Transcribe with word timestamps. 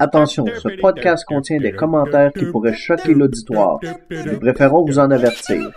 Attention, 0.00 0.46
ce 0.46 0.80
podcast 0.80 1.24
contient 1.26 1.58
des 1.58 1.72
commentaires 1.72 2.32
qui 2.32 2.46
pourraient 2.46 2.74
choquer 2.74 3.14
l'auditoire. 3.14 3.78
Nous 4.10 4.40
préférons 4.40 4.84
vous 4.84 4.98
en 4.98 5.10
avertir. 5.10 5.70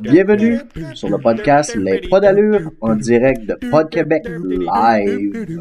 Bienvenue 0.00 0.58
sur 0.94 1.08
le 1.08 1.18
podcast 1.18 1.74
Les 1.74 2.00
Pas 2.08 2.20
d'allure 2.20 2.70
en 2.80 2.94
direct 2.94 3.46
de 3.46 3.54
Pod 3.70 3.90
Québec 3.90 4.28
Live. 4.28 5.58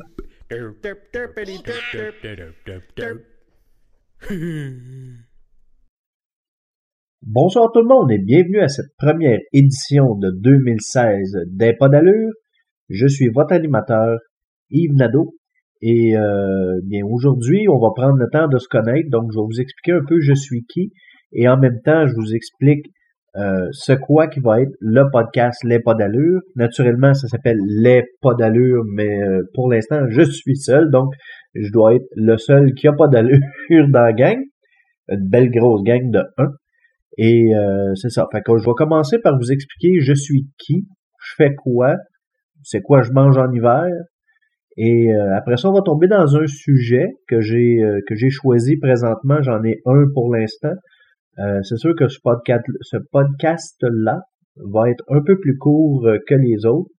Bonsoir 7.24 7.72
tout 7.74 7.80
le 7.80 7.88
monde 7.88 8.12
et 8.12 8.20
bienvenue 8.20 8.60
à 8.60 8.68
cette 8.68 8.94
première 8.98 9.40
édition 9.54 10.16
de 10.16 10.32
2016 10.32 11.46
des 11.48 11.74
Pas 11.74 11.88
d'allure. 11.88 12.32
Je 12.90 13.08
suis 13.08 13.30
votre 13.30 13.54
animateur, 13.54 14.20
Yves 14.70 14.94
Nadeau. 14.94 15.34
Et 15.82 16.16
euh, 16.18 16.82
bien 16.84 17.04
aujourd'hui, 17.10 17.68
on 17.70 17.80
va 17.80 17.90
prendre 17.96 18.18
le 18.18 18.28
temps 18.30 18.48
de 18.48 18.58
se 18.60 18.68
connaître. 18.68 19.10
Donc, 19.10 19.32
je 19.34 19.40
vais 19.40 19.46
vous 19.46 19.62
expliquer 19.62 19.94
un 19.94 20.06
peu 20.08 20.20
je 20.20 20.34
suis 20.34 20.66
qui. 20.66 20.92
Et 21.32 21.48
en 21.48 21.58
même 21.58 21.80
temps, 21.84 22.06
je 22.06 22.14
vous 22.16 22.36
explique 22.36 22.86
euh, 23.38 23.70
ce 23.72 23.94
quoi 23.94 24.28
qui 24.28 24.40
va 24.42 24.62
être 24.62 24.74
le 24.80 25.10
podcast 25.12 25.64
Les 25.64 25.80
Pas 25.80 25.96
d'allure. 25.96 26.42
Naturellement, 26.56 27.14
ça 27.14 27.28
s'appelle 27.28 27.60
Les 27.82 28.04
Pas 28.22 28.36
d'allure, 28.36 28.84
mais 28.94 29.24
euh, 29.24 29.42
pour 29.54 29.72
l'instant, 29.72 30.02
je 30.10 30.22
suis 30.22 30.58
seul. 30.58 30.92
Donc, 30.92 31.14
je 31.56 31.72
dois 31.72 31.96
être 31.96 32.08
le 32.16 32.38
seul 32.38 32.74
qui 32.74 32.88
a 32.88 32.94
pas 32.94 33.08
d'allure 33.08 33.40
dans 33.90 34.02
la 34.02 34.14
gang. 34.14 34.38
Une 35.08 35.28
belle 35.28 35.50
grosse 35.50 35.82
gang 35.84 36.12
de 36.12 36.22
1. 36.38 36.46
Et 37.18 37.52
c'est 37.96 38.10
ça. 38.10 38.28
Fait 38.32 38.42
que 38.42 38.58
je 38.58 38.66
vais 38.66 38.76
commencer 38.76 39.20
par 39.20 39.38
vous 39.38 39.52
expliquer 39.52 40.00
je 40.02 40.14
suis 40.14 40.48
qui, 40.58 40.88
je 41.20 41.34
fais 41.38 41.56
quoi, 41.56 41.96
c'est 42.64 42.82
quoi 42.82 43.02
je 43.04 43.12
mange 43.12 43.38
en 43.38 43.52
hiver. 43.52 43.88
Et 44.78 45.14
euh, 45.14 45.38
après 45.38 45.56
ça, 45.56 45.70
on 45.70 45.74
va 45.74 45.82
tomber 45.82 46.08
dans 46.08 46.36
un 46.36 46.48
sujet 46.48 47.08
que 47.30 47.40
j'ai 47.40 47.82
euh, 47.82 48.02
que 48.08 48.16
j'ai 48.16 48.30
choisi 48.30 48.78
présentement. 48.78 49.42
J'en 49.42 49.64
ai 49.64 49.82
un 49.86 50.06
pour 50.14 50.34
l'instant. 50.36 50.74
Euh, 51.40 51.62
c'est 51.64 51.78
sûr 51.78 51.96
que 51.96 52.08
ce 52.08 52.20
podcast 52.22 52.64
ce 52.82 52.98
podcast 53.12 53.78
là 53.82 54.22
va 54.58 54.90
être 54.90 55.04
un 55.10 55.22
peu 55.22 55.40
plus 55.40 55.58
court 55.58 56.08
que 56.28 56.36
les 56.36 56.66
autres. 56.66 56.90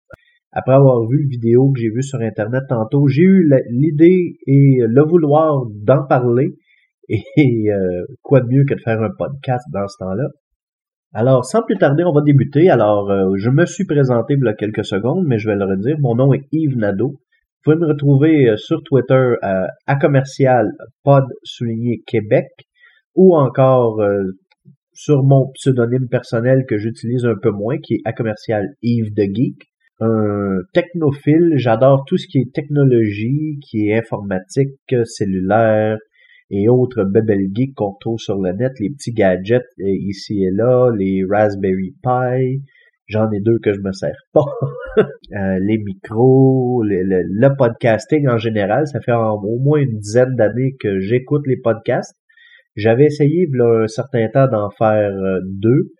Après 0.53 0.73
avoir 0.75 1.07
vu 1.07 1.23
le 1.23 1.29
vidéo 1.29 1.71
que 1.73 1.81
j'ai 1.81 1.91
vu 1.91 2.03
sur 2.03 2.21
internet 2.21 2.63
tantôt, 2.69 3.09
j'ai 3.09 3.23
eu 3.23 3.51
l'idée 3.69 4.39
et 4.47 4.79
le 4.81 5.03
vouloir 5.03 5.65
d'en 5.67 6.07
parler. 6.07 6.55
Et 7.09 7.23
quoi 8.23 8.41
de 8.41 8.47
mieux 8.49 8.65
que 8.65 8.75
de 8.75 8.81
faire 8.81 9.01
un 9.03 9.11
podcast 9.17 9.65
dans 9.73 9.87
ce 9.89 9.97
temps-là? 9.99 10.29
Alors, 11.13 11.45
sans 11.45 11.63
plus 11.63 11.77
tarder, 11.77 12.05
on 12.05 12.13
va 12.13 12.21
débuter. 12.21 12.69
Alors, 12.69 13.11
je 13.37 13.49
me 13.49 13.65
suis 13.65 13.87
présenté 13.87 14.35
il 14.35 14.45
y 14.45 14.49
a 14.49 14.55
quelques 14.55 14.85
secondes, 14.85 15.25
mais 15.27 15.39
je 15.39 15.49
vais 15.49 15.57
le 15.57 15.65
redire. 15.65 15.97
Mon 16.01 16.15
nom 16.15 16.33
est 16.33 16.47
Yves 16.53 16.77
Nadeau. 16.77 17.15
Vous 17.67 17.73
pouvez 17.73 17.85
me 17.85 17.89
retrouver 17.89 18.51
euh, 18.51 18.57
sur 18.57 18.81
Twitter 18.85 19.35
à 19.43 19.97
commercial 19.97 20.71
pod 21.03 21.25
souligné 21.43 22.01
Québec 22.07 22.47
ou 23.17 23.37
encore 23.37 24.01
euh, 24.01 24.23
sur 24.93 25.25
mon 25.25 25.51
pseudonyme 25.55 26.09
personnel 26.09 26.65
que 26.69 26.79
j'utilise 26.79 27.25
un 27.25 27.35
peu 27.43 27.51
moins, 27.51 27.79
qui 27.79 27.95
est 27.95 28.03
à 28.05 28.13
commercial 28.13 28.69
Yves 28.83 29.13
de 29.15 29.25
Geek. 29.25 29.65
Un 29.99 30.59
technophile, 30.75 31.55
j'adore 31.57 32.05
tout 32.07 32.19
ce 32.19 32.29
qui 32.29 32.39
est 32.39 32.55
technologie, 32.55 33.59
qui 33.69 33.89
est 33.89 33.99
informatique, 33.99 34.95
cellulaire 35.05 35.97
et 36.51 36.69
autres 36.69 37.05
bebel 37.05 37.49
geeks 37.53 37.75
qu'on 37.75 37.95
trouve 38.01 38.19
sur 38.19 38.41
le 38.41 38.53
net, 38.53 38.73
les 38.81 38.91
petits 38.91 39.13
gadgets 39.13 39.65
euh, 39.81 39.85
ici 39.89 40.45
et 40.45 40.51
là, 40.51 40.91
les 40.97 41.23
Raspberry 41.29 41.95
Pi, 42.03 42.63
J'en 43.09 43.31
ai 43.31 43.41
deux 43.41 43.59
que 43.61 43.73
je 43.73 43.81
me 43.81 43.93
sers 43.93 44.19
pas. 44.33 44.45
Euh, 45.33 45.59
les 45.61 45.77
micros, 45.77 46.83
le, 46.83 47.57
podcasting 47.59 48.29
en 48.29 48.39
général, 48.39 48.87
ça 48.87 49.01
fait 49.01 49.13
au 49.13 49.59
moins 49.59 49.81
une 49.81 49.99
dizaine 49.99 50.35
d'années 50.37 50.75
que 50.81 51.01
j'écoute 51.01 51.43
les 51.47 51.59
podcasts. 51.59 52.17
J'avais 52.77 53.05
essayé 53.07 53.47
il 53.47 53.61
un 53.61 53.89
certain 53.89 54.29
temps 54.29 54.47
d'en 54.47 54.71
faire 54.71 55.13
euh, 55.13 55.41
deux. 55.45 55.91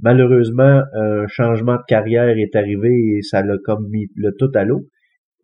Malheureusement, 0.00 0.82
un 0.94 1.26
changement 1.26 1.74
de 1.74 1.82
carrière 1.88 2.38
est 2.38 2.56
arrivé 2.56 2.88
et 2.88 3.22
ça 3.22 3.42
l'a 3.42 3.56
comme 3.64 3.86
mis 3.90 4.06
le 4.14 4.30
tout 4.38 4.50
à 4.54 4.64
l'eau. 4.64 4.86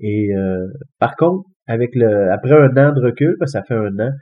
Et 0.00 0.34
euh, 0.34 0.66
par 0.98 1.16
contre, 1.16 1.46
avec 1.66 1.90
le 1.94 2.30
après 2.30 2.52
un 2.52 2.74
an 2.78 2.94
de 2.94 3.02
recul, 3.02 3.36
ça 3.44 3.62
fait 3.64 3.74
un 3.74 3.98
an, 3.98 4.12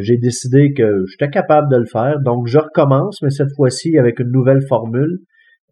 j'ai 0.00 0.16
décidé 0.16 0.72
que 0.72 1.04
j'étais 1.06 1.30
capable 1.30 1.70
de 1.70 1.76
le 1.76 1.84
faire. 1.84 2.18
Donc 2.20 2.46
je 2.46 2.58
recommence, 2.58 3.20
mais 3.22 3.30
cette 3.30 3.54
fois-ci 3.56 3.98
avec 3.98 4.18
une 4.18 4.30
nouvelle 4.30 4.62
formule 4.66 5.18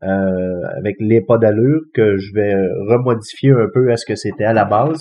euh, 0.04 0.62
avec 0.76 0.96
les 0.98 1.20
pas 1.20 1.38
d'allure 1.38 1.80
que 1.94 2.16
je 2.16 2.34
vais 2.34 2.54
remodifier 2.88 3.50
un 3.50 3.68
peu 3.72 3.92
à 3.92 3.96
ce 3.96 4.04
que 4.04 4.16
c'était 4.16 4.44
à 4.44 4.52
la 4.52 4.64
base. 4.64 5.00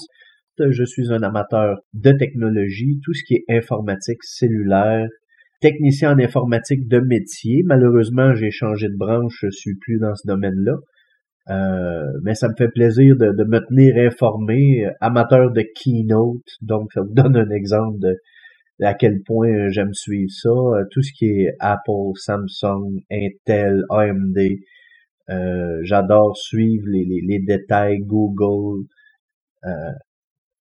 Je 0.60 0.84
suis 0.84 1.12
un 1.12 1.24
amateur 1.24 1.80
de 1.94 2.12
technologie, 2.12 3.00
tout 3.04 3.14
ce 3.16 3.24
qui 3.24 3.34
est 3.34 3.46
informatique 3.50 4.22
cellulaire, 4.22 5.08
technicien 5.60 6.14
en 6.14 6.20
informatique 6.20 6.88
de 6.88 7.00
métier. 7.00 7.64
Malheureusement, 7.66 8.36
j'ai 8.36 8.52
changé 8.52 8.88
de 8.90 8.96
branche, 8.96 9.40
je 9.42 9.50
suis 9.50 9.76
plus 9.80 9.98
dans 9.98 10.14
ce 10.14 10.28
domaine-là. 10.28 10.76
Euh, 11.50 12.06
mais 12.24 12.36
ça 12.36 12.48
me 12.48 12.54
fait 12.56 12.70
plaisir 12.70 13.16
de, 13.16 13.32
de, 13.32 13.44
me 13.44 13.60
tenir 13.68 13.98
informé, 13.98 14.88
amateur 15.00 15.50
de 15.50 15.64
keynote, 15.76 16.46
donc 16.62 16.94
ça 16.94 17.02
vous 17.02 17.14
donne 17.14 17.36
un 17.36 17.50
exemple 17.50 17.98
de, 17.98 18.16
à 18.82 18.94
quel 18.94 19.22
point 19.24 19.70
j'aime 19.70 19.94
suivre 19.94 20.32
ça. 20.32 20.50
Tout 20.92 21.02
ce 21.02 21.12
qui 21.14 21.26
est 21.26 21.56
Apple, 21.60 22.14
Samsung, 22.16 23.02
Intel, 23.12 23.84
AMD, 23.90 24.38
euh, 25.30 25.80
j'adore 25.84 26.36
suivre 26.36 26.86
les, 26.88 27.22
les, 27.26 27.40
détails 27.40 28.00
Google. 28.00 28.86
Euh, 29.66 29.70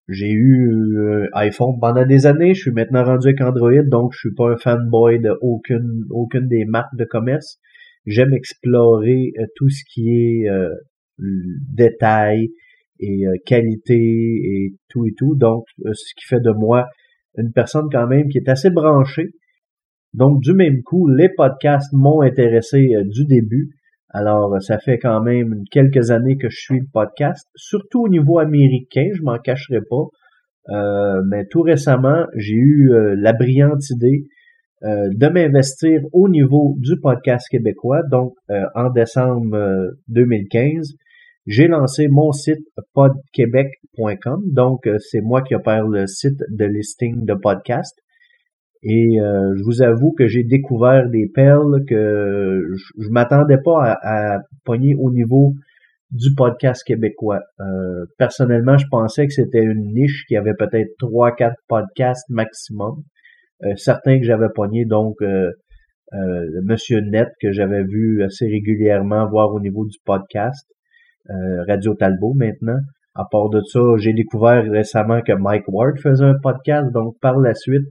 j'ai 0.09 0.31
eu 0.31 0.99
euh, 0.99 1.29
iPhone 1.35 1.79
pendant 1.81 2.07
des 2.07 2.27
années. 2.27 2.55
Je 2.55 2.63
suis 2.63 2.71
maintenant 2.71 3.05
rendu 3.05 3.29
avec 3.29 3.41
Android, 3.41 3.83
donc 3.85 4.13
je 4.13 4.19
suis 4.19 4.35
pas 4.35 4.51
un 4.51 4.57
fanboy 4.57 5.19
de 5.21 5.37
aucune 5.41 6.05
aucune 6.11 6.47
des 6.49 6.65
marques 6.65 6.95
de 6.97 7.05
commerce. 7.05 7.59
J'aime 8.07 8.33
explorer 8.33 9.33
tout 9.57 9.69
ce 9.69 9.83
qui 9.93 10.09
est 10.09 10.49
détail 11.19 12.49
et 12.99 13.25
qualité 13.45 13.95
et 13.95 14.75
tout 14.89 15.07
et 15.07 15.13
tout. 15.17 15.35
Donc, 15.37 15.65
ce 15.85 16.15
qui 16.17 16.27
fait 16.27 16.41
de 16.41 16.51
moi 16.51 16.87
une 17.37 17.53
personne 17.53 17.89
quand 17.91 18.07
même 18.07 18.29
qui 18.29 18.39
est 18.39 18.49
assez 18.49 18.71
branchée. 18.71 19.31
Donc, 20.13 20.41
du 20.41 20.53
même 20.53 20.83
coup, 20.83 21.09
les 21.09 21.29
podcasts 21.29 21.93
m'ont 21.93 22.21
intéressé 22.21 22.95
du 23.05 23.25
début. 23.27 23.71
Alors, 24.09 24.61
ça 24.61 24.79
fait 24.79 24.99
quand 24.99 25.23
même 25.23 25.63
quelques 25.71 26.11
années 26.11 26.37
que 26.37 26.49
je 26.51 26.59
suis 26.59 26.81
le 26.81 26.87
podcast, 26.93 27.49
surtout 27.55 28.03
au 28.03 28.09
niveau 28.09 28.39
américain, 28.39 29.09
je 29.15 29.23
m'en 29.23 29.39
cacherai 29.39 29.81
pas. 29.89 30.09
Euh, 30.69 31.23
mais 31.29 31.47
tout 31.47 31.63
récemment, 31.63 32.27
j'ai 32.37 32.55
eu 32.55 32.93
euh, 32.93 33.15
la 33.17 33.33
brillante 33.33 33.89
idée 33.91 34.25
euh, 34.83 35.09
de 35.13 35.27
m'investir 35.29 36.01
au 36.13 36.29
niveau 36.29 36.77
du 36.79 36.99
podcast 37.01 37.49
québécois. 37.51 38.03
Donc, 38.11 38.35
en 38.75 38.91
décembre 38.91 39.91
2015, 40.09 40.95
j'ai 41.47 41.69
lancé 41.69 42.09
mon 42.09 42.33
site 42.33 42.65
podquebec.com. 42.95 44.43
Donc, 44.47 44.89
c'est 44.99 45.21
moi 45.21 45.43
qui 45.43 45.55
opère 45.55 45.87
le 45.87 46.06
site 46.06 46.41
de 46.51 46.65
listing 46.65 47.25
de 47.25 47.34
podcast. 47.34 47.97
Et 48.83 49.21
euh, 49.21 49.55
je 49.56 49.62
vous 49.62 49.83
avoue 49.83 50.12
que 50.12 50.27
j'ai 50.27 50.43
découvert 50.43 51.09
des 51.11 51.28
perles 51.28 51.84
que 51.87 52.62
je, 52.75 53.03
je 53.03 53.11
m'attendais 53.11 53.59
pas 53.62 53.93
à, 53.93 54.37
à, 54.37 54.39
pogner 54.65 54.95
au 54.99 55.11
niveau 55.11 55.53
du 56.11 56.34
podcast 56.34 56.83
québécois. 56.84 57.41
Euh, 57.61 58.07
personnellement, 58.19 58.78
je 58.78 58.87
pensais 58.91 59.27
que 59.27 59.33
c'était 59.33 59.62
une 59.62 59.93
niche 59.93 60.25
qui 60.27 60.37
avait 60.37 60.55
peut-être 60.59 60.91
trois, 60.99 61.33
quatre 61.33 61.61
podcasts 61.69 62.28
maximum. 62.31 63.03
Euh, 63.65 63.75
certains 63.77 64.19
que 64.19 64.25
j'avais 64.25 64.49
pognés, 64.55 64.87
donc 64.87 65.17
euh, 65.22 65.51
Monsieur 66.65 67.01
Net 67.01 67.28
que 67.41 67.53
j'avais 67.53 67.84
vu 67.84 68.22
assez 68.25 68.47
régulièrement 68.47 69.28
voir 69.28 69.53
au 69.53 69.60
niveau 69.60 69.84
du 69.84 69.98
podcast. 70.04 70.66
Radio 71.28 71.95
Talbot 71.95 72.34
maintenant. 72.34 72.78
À 73.15 73.25
part 73.31 73.51
de 73.51 73.61
ça, 73.61 73.81
j'ai 73.99 74.13
découvert 74.13 74.65
récemment 74.71 75.21
que 75.21 75.33
Mike 75.33 75.69
Ward 75.69 75.99
faisait 75.99 76.25
un 76.25 76.39
podcast, 76.43 76.93
donc 76.93 77.17
par 77.21 77.39
la 77.39 77.55
suite, 77.55 77.87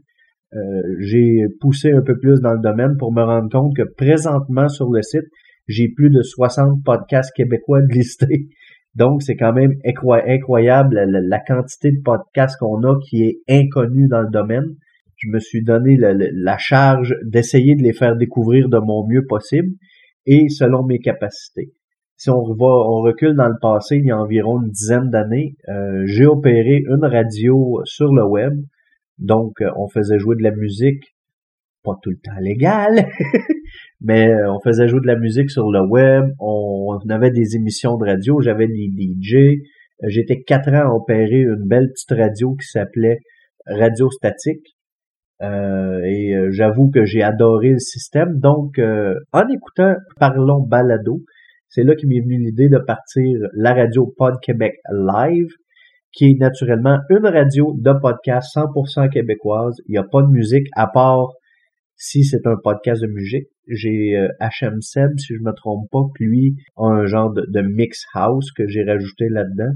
euh, 0.55 0.81
j'ai 0.99 1.45
poussé 1.59 1.91
un 1.91 2.01
peu 2.01 2.17
plus 2.17 2.41
dans 2.41 2.53
le 2.53 2.61
domaine 2.61 2.97
pour 2.97 3.13
me 3.13 3.21
rendre 3.21 3.49
compte 3.51 3.75
que 3.75 3.83
présentement 3.97 4.67
sur 4.67 4.89
le 4.89 5.01
site, 5.01 5.27
j'ai 5.67 5.89
plus 5.89 6.09
de 6.09 6.21
60 6.21 6.83
podcasts 6.83 7.33
québécois 7.35 7.81
listés. 7.89 8.47
Donc, 8.95 9.21
c'est 9.21 9.35
quand 9.35 9.53
même 9.53 9.73
incroyable 9.85 10.99
la, 11.05 11.39
quantité 11.39 11.91
de 11.91 12.01
podcasts 12.03 12.57
qu'on 12.59 12.81
a 12.83 12.97
qui 13.07 13.23
est 13.23 13.39
inconnue 13.47 14.07
dans 14.07 14.21
le 14.21 14.31
domaine. 14.31 14.65
Je 15.17 15.29
me 15.29 15.39
suis 15.39 15.63
donné 15.63 15.95
la, 15.97 16.57
charge 16.57 17.15
d'essayer 17.23 17.75
de 17.75 17.83
les 17.83 17.93
faire 17.93 18.15
découvrir 18.15 18.67
de 18.67 18.79
mon 18.79 19.07
mieux 19.07 19.25
possible 19.27 19.69
et 20.25 20.49
selon 20.49 20.83
mes 20.83 20.99
capacités. 20.99 21.71
Si 22.19 22.29
on, 22.29 22.43
va, 22.43 22.65
on 22.65 23.01
recule 23.01 23.33
dans 23.35 23.47
le 23.47 23.57
passé, 23.59 23.95
il 23.95 24.05
y 24.05 24.11
a 24.11 24.17
environ 24.17 24.61
une 24.61 24.69
dizaine 24.69 25.09
d'années, 25.09 25.55
euh, 25.69 26.03
j'ai 26.05 26.25
opéré 26.25 26.83
une 26.87 27.05
radio 27.05 27.81
sur 27.85 28.13
le 28.13 28.23
web 28.23 28.53
donc, 29.19 29.61
euh, 29.61 29.69
on 29.75 29.87
faisait 29.87 30.17
jouer 30.17 30.35
de 30.37 30.43
la 30.43 30.51
musique, 30.51 31.03
pas 31.83 31.95
tout 32.01 32.09
le 32.09 32.17
temps 32.17 32.39
légale, 32.39 33.09
mais 34.01 34.29
euh, 34.29 34.51
on 34.51 34.59
faisait 34.61 34.87
jouer 34.87 35.01
de 35.01 35.07
la 35.07 35.17
musique 35.17 35.51
sur 35.51 35.69
le 35.69 35.81
web, 35.81 36.25
on, 36.39 36.97
avait 37.09 37.31
des 37.31 37.55
émissions 37.55 37.97
de 37.97 38.05
radio, 38.05 38.39
j'avais 38.39 38.67
des 38.67 38.89
DJ, 38.89 39.59
j'étais 40.07 40.41
quatre 40.41 40.69
ans 40.69 40.91
à 40.91 40.93
opérer 40.93 41.41
une 41.41 41.67
belle 41.67 41.89
petite 41.93 42.17
radio 42.17 42.55
qui 42.55 42.67
s'appelait 42.67 43.19
Radio 43.65 44.09
Statique. 44.09 44.75
Et 45.41 46.35
j'avoue 46.49 46.89
que 46.91 47.05
j'ai 47.05 47.23
adoré 47.23 47.69
le 47.69 47.79
système. 47.79 48.39
Donc, 48.39 48.77
en 48.77 49.47
écoutant 49.47 49.95
Parlons 50.19 50.61
Balado, 50.61 51.23
c'est 51.69 51.83
là 51.83 51.95
qu'il 51.95 52.09
m'est 52.09 52.21
venu 52.21 52.39
l'idée 52.39 52.67
de 52.67 52.79
partir 52.79 53.37
la 53.53 53.75
radio 53.75 54.11
Pod 54.17 54.35
Québec 54.41 54.73
Live, 54.91 55.49
qui 56.11 56.31
est 56.31 56.39
naturellement 56.39 56.97
une 57.11 57.27
radio 57.27 57.75
de 57.77 57.93
podcast 58.01 58.55
100% 58.55 59.09
québécoise. 59.09 59.75
Il 59.87 59.91
n'y 59.91 59.97
a 59.97 60.03
pas 60.03 60.23
de 60.23 60.29
musique 60.29 60.65
à 60.75 60.87
part 60.87 61.29
si 61.95 62.23
c'est 62.23 62.47
un 62.47 62.55
podcast 62.63 63.03
de 63.03 63.07
musique. 63.07 63.47
J'ai 63.67 64.15
HM 64.39 64.81
Seb, 64.81 65.11
si 65.19 65.35
je 65.35 65.43
me 65.43 65.51
trompe 65.51 65.87
pas, 65.91 66.01
puis 66.15 66.25
lui 66.25 66.55
a 66.75 66.87
un 66.87 67.05
genre 67.05 67.31
de, 67.31 67.61
mix 67.61 68.03
house 68.15 68.51
que 68.51 68.67
j'ai 68.67 68.83
rajouté 68.83 69.29
là-dedans, 69.29 69.73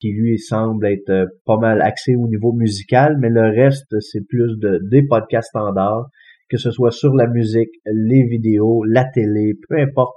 qui 0.00 0.10
lui 0.10 0.38
semble 0.38 0.86
être 0.86 1.10
euh, 1.10 1.26
pas 1.44 1.56
mal 1.56 1.82
axé 1.82 2.16
au 2.16 2.26
niveau 2.26 2.52
musical, 2.52 3.16
mais 3.20 3.28
le 3.28 3.42
reste, 3.42 3.94
c'est 4.00 4.26
plus 4.26 4.58
de 4.58 4.80
des 4.90 5.02
podcasts 5.02 5.50
standards, 5.50 6.08
que 6.48 6.56
ce 6.56 6.72
soit 6.72 6.90
sur 6.90 7.14
la 7.14 7.28
musique, 7.28 7.70
les 7.86 8.24
vidéos, 8.26 8.82
la 8.84 9.04
télé, 9.04 9.52
peu 9.68 9.78
importe 9.78 10.14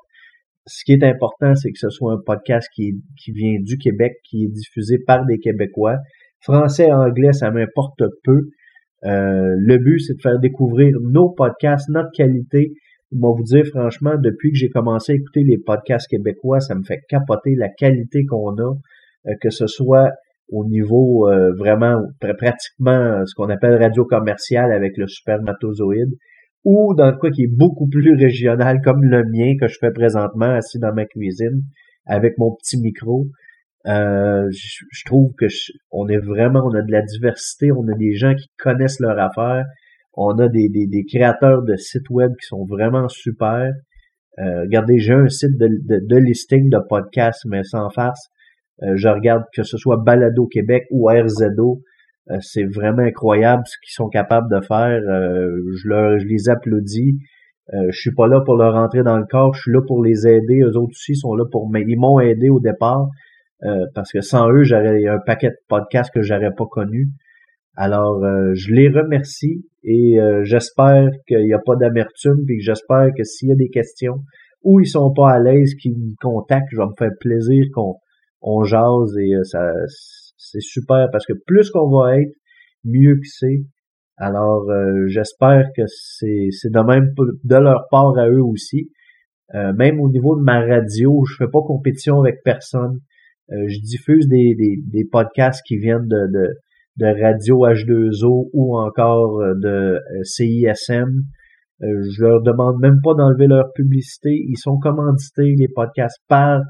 ce 0.67 0.83
qui 0.85 0.93
est 0.93 1.03
important, 1.03 1.55
c'est 1.55 1.71
que 1.71 1.79
ce 1.79 1.89
soit 1.89 2.13
un 2.13 2.19
podcast 2.23 2.67
qui, 2.73 2.93
vient 3.27 3.59
du 3.61 3.77
Québec, 3.77 4.13
qui 4.23 4.45
est 4.45 4.51
diffusé 4.51 4.97
par 4.99 5.25
des 5.25 5.39
Québécois. 5.39 5.97
Français, 6.39 6.91
anglais, 6.91 7.33
ça 7.33 7.51
m'importe 7.51 8.03
peu. 8.23 8.41
Euh, 9.03 9.55
le 9.57 9.77
but, 9.77 9.99
c'est 9.99 10.15
de 10.15 10.21
faire 10.21 10.39
découvrir 10.39 10.95
nos 11.01 11.29
podcasts, 11.29 11.89
notre 11.89 12.11
qualité. 12.15 12.73
Moi, 13.11 13.33
vous 13.35 13.43
dire 13.43 13.65
franchement, 13.65 14.13
depuis 14.21 14.51
que 14.51 14.57
j'ai 14.57 14.69
commencé 14.69 15.13
à 15.13 15.15
écouter 15.15 15.43
les 15.43 15.57
podcasts 15.57 16.07
québécois, 16.07 16.59
ça 16.59 16.75
me 16.75 16.83
fait 16.83 16.99
capoter 17.09 17.55
la 17.55 17.69
qualité 17.69 18.25
qu'on 18.25 18.55
a, 18.57 18.73
euh, 19.27 19.33
que 19.41 19.49
ce 19.49 19.67
soit 19.67 20.11
au 20.49 20.65
niveau 20.65 21.29
euh, 21.29 21.53
vraiment 21.57 22.01
pratiquement 22.19 23.25
ce 23.25 23.33
qu'on 23.35 23.49
appelle 23.49 23.81
radio 23.81 24.05
commerciale 24.05 24.71
avec 24.71 24.97
le 24.97 25.07
supermatozoïde, 25.07 26.13
ou 26.63 26.93
dans 26.95 27.11
le 27.11 27.31
qui 27.31 27.43
est 27.43 27.55
beaucoup 27.55 27.87
plus 27.87 28.15
régional 28.15 28.81
comme 28.81 29.03
le 29.03 29.23
mien 29.25 29.53
que 29.59 29.67
je 29.67 29.77
fais 29.79 29.91
présentement 29.91 30.53
assis 30.53 30.79
dans 30.79 30.93
ma 30.93 31.05
cuisine 31.05 31.63
avec 32.05 32.37
mon 32.37 32.55
petit 32.55 32.79
micro. 32.79 33.27
Euh, 33.87 34.47
je, 34.51 35.05
trouve 35.05 35.31
que 35.39 35.47
on 35.89 36.07
est 36.07 36.19
vraiment, 36.19 36.61
on 36.63 36.75
a 36.75 36.83
de 36.83 36.91
la 36.91 37.01
diversité, 37.01 37.71
on 37.71 37.87
a 37.87 37.97
des 37.97 38.13
gens 38.13 38.35
qui 38.35 38.47
connaissent 38.59 38.99
leur 38.99 39.17
affaire, 39.17 39.65
on 40.13 40.37
a 40.37 40.47
des, 40.49 40.69
des, 40.69 40.85
des 40.85 41.03
créateurs 41.03 41.63
de 41.63 41.75
sites 41.77 42.09
web 42.11 42.31
qui 42.39 42.45
sont 42.45 42.65
vraiment 42.65 43.07
super. 43.07 43.71
Euh, 44.39 44.61
regardez, 44.61 44.99
j'ai 44.99 45.13
un 45.13 45.27
site 45.27 45.57
de, 45.57 45.67
de, 45.83 46.15
listing 46.17 46.69
de 46.69 46.77
podcasts, 46.87 47.45
mais 47.45 47.63
sans 47.63 47.89
farce. 47.89 48.29
Euh, 48.83 48.95
je 48.95 49.07
regarde 49.07 49.43
que 49.53 49.63
ce 49.63 49.77
soit 49.77 49.97
Balado 49.97 50.47
Québec 50.47 50.83
ou 50.91 51.09
RZO. 51.09 51.81
Euh, 52.29 52.37
c'est 52.41 52.65
vraiment 52.65 53.01
incroyable 53.01 53.63
ce 53.65 53.75
qu'ils 53.83 53.93
sont 53.93 54.09
capables 54.09 54.49
de 54.51 54.61
faire. 54.61 55.01
Euh, 55.01 55.49
je, 55.81 55.87
leur, 55.87 56.19
je 56.19 56.25
les 56.25 56.49
applaudis. 56.49 57.17
Euh, 57.73 57.87
je 57.89 57.99
suis 57.99 58.13
pas 58.13 58.27
là 58.27 58.41
pour 58.41 58.55
leur 58.55 58.73
rentrer 58.73 59.01
dans 59.03 59.17
le 59.17 59.25
corps, 59.25 59.53
je 59.53 59.61
suis 59.61 59.71
là 59.71 59.81
pour 59.87 60.03
les 60.03 60.27
aider. 60.27 60.61
Eux 60.61 60.77
autres 60.77 60.91
aussi 60.91 61.15
sont 61.15 61.33
là 61.35 61.45
pour 61.51 61.69
m'aider. 61.69 61.93
Ils 61.93 61.99
m'ont 61.99 62.19
aidé 62.19 62.49
au 62.49 62.59
départ 62.59 63.07
parce 63.93 64.11
que 64.11 64.21
sans 64.21 64.49
eux, 64.49 64.63
j'aurais 64.63 65.05
un 65.05 65.19
paquet 65.23 65.49
de 65.49 65.55
podcasts 65.67 66.11
que 66.11 66.23
j'aurais 66.23 66.49
pas 66.49 66.65
connus. 66.65 67.09
Alors, 67.75 68.19
je 68.55 68.73
les 68.73 68.89
remercie 68.89 69.63
et 69.83 70.17
j'espère 70.41 71.09
qu'il 71.27 71.43
n'y 71.43 71.53
a 71.53 71.59
pas 71.63 71.75
d'amertume, 71.75 72.43
puis 72.47 72.59
j'espère 72.59 73.09
que 73.15 73.23
s'il 73.23 73.49
y 73.49 73.51
a 73.51 73.55
des 73.55 73.69
questions 73.69 74.23
ou 74.63 74.79
ils 74.79 74.87
sont 74.87 75.13
pas 75.13 75.33
à 75.33 75.39
l'aise, 75.39 75.75
qu'ils 75.75 75.93
me 75.93 76.15
contactent, 76.19 76.69
je 76.71 76.77
vais 76.77 76.87
me 76.87 76.95
faire 76.97 77.11
plaisir 77.19 77.65
qu'on 77.75 77.97
on 78.41 78.63
jase 78.63 79.15
et 79.19 79.35
ça 79.43 79.71
c'est 80.41 80.61
super 80.61 81.07
parce 81.11 81.25
que 81.25 81.33
plus 81.45 81.69
qu'on 81.69 81.89
va 81.89 82.19
être, 82.19 82.33
mieux 82.83 83.15
que 83.15 83.27
c'est. 83.27 83.63
Alors, 84.17 84.69
euh, 84.69 85.07
j'espère 85.07 85.65
que 85.75 85.83
c'est, 85.87 86.47
c'est 86.51 86.71
de 86.71 86.79
même 86.79 87.13
de 87.43 87.55
leur 87.55 87.87
part 87.89 88.17
à 88.17 88.27
eux 88.29 88.43
aussi. 88.43 88.91
Euh, 89.55 89.73
même 89.73 89.99
au 89.99 90.09
niveau 90.09 90.37
de 90.37 90.43
ma 90.43 90.61
radio, 90.61 91.23
je 91.29 91.35
fais 91.35 91.49
pas 91.51 91.61
compétition 91.61 92.21
avec 92.21 92.37
personne. 92.43 92.99
Euh, 93.51 93.67
je 93.67 93.79
diffuse 93.81 94.27
des, 94.27 94.55
des, 94.55 94.77
des, 94.87 95.05
podcasts 95.05 95.61
qui 95.65 95.77
viennent 95.77 96.07
de, 96.07 96.27
de, 96.31 96.47
de 96.97 97.21
Radio 97.21 97.67
H2O 97.67 98.49
ou 98.53 98.77
encore 98.77 99.39
de 99.59 99.99
CISM. 100.23 101.23
je 101.81 102.21
leur 102.21 102.41
demande 102.43 102.79
même 102.79 102.99
pas 103.03 103.13
d'enlever 103.13 103.47
leur 103.47 103.73
publicité. 103.73 104.29
Ils 104.29 104.57
sont 104.57 104.77
commandités, 104.77 105.55
les 105.57 105.67
podcasts, 105.67 106.21
par 106.29 106.61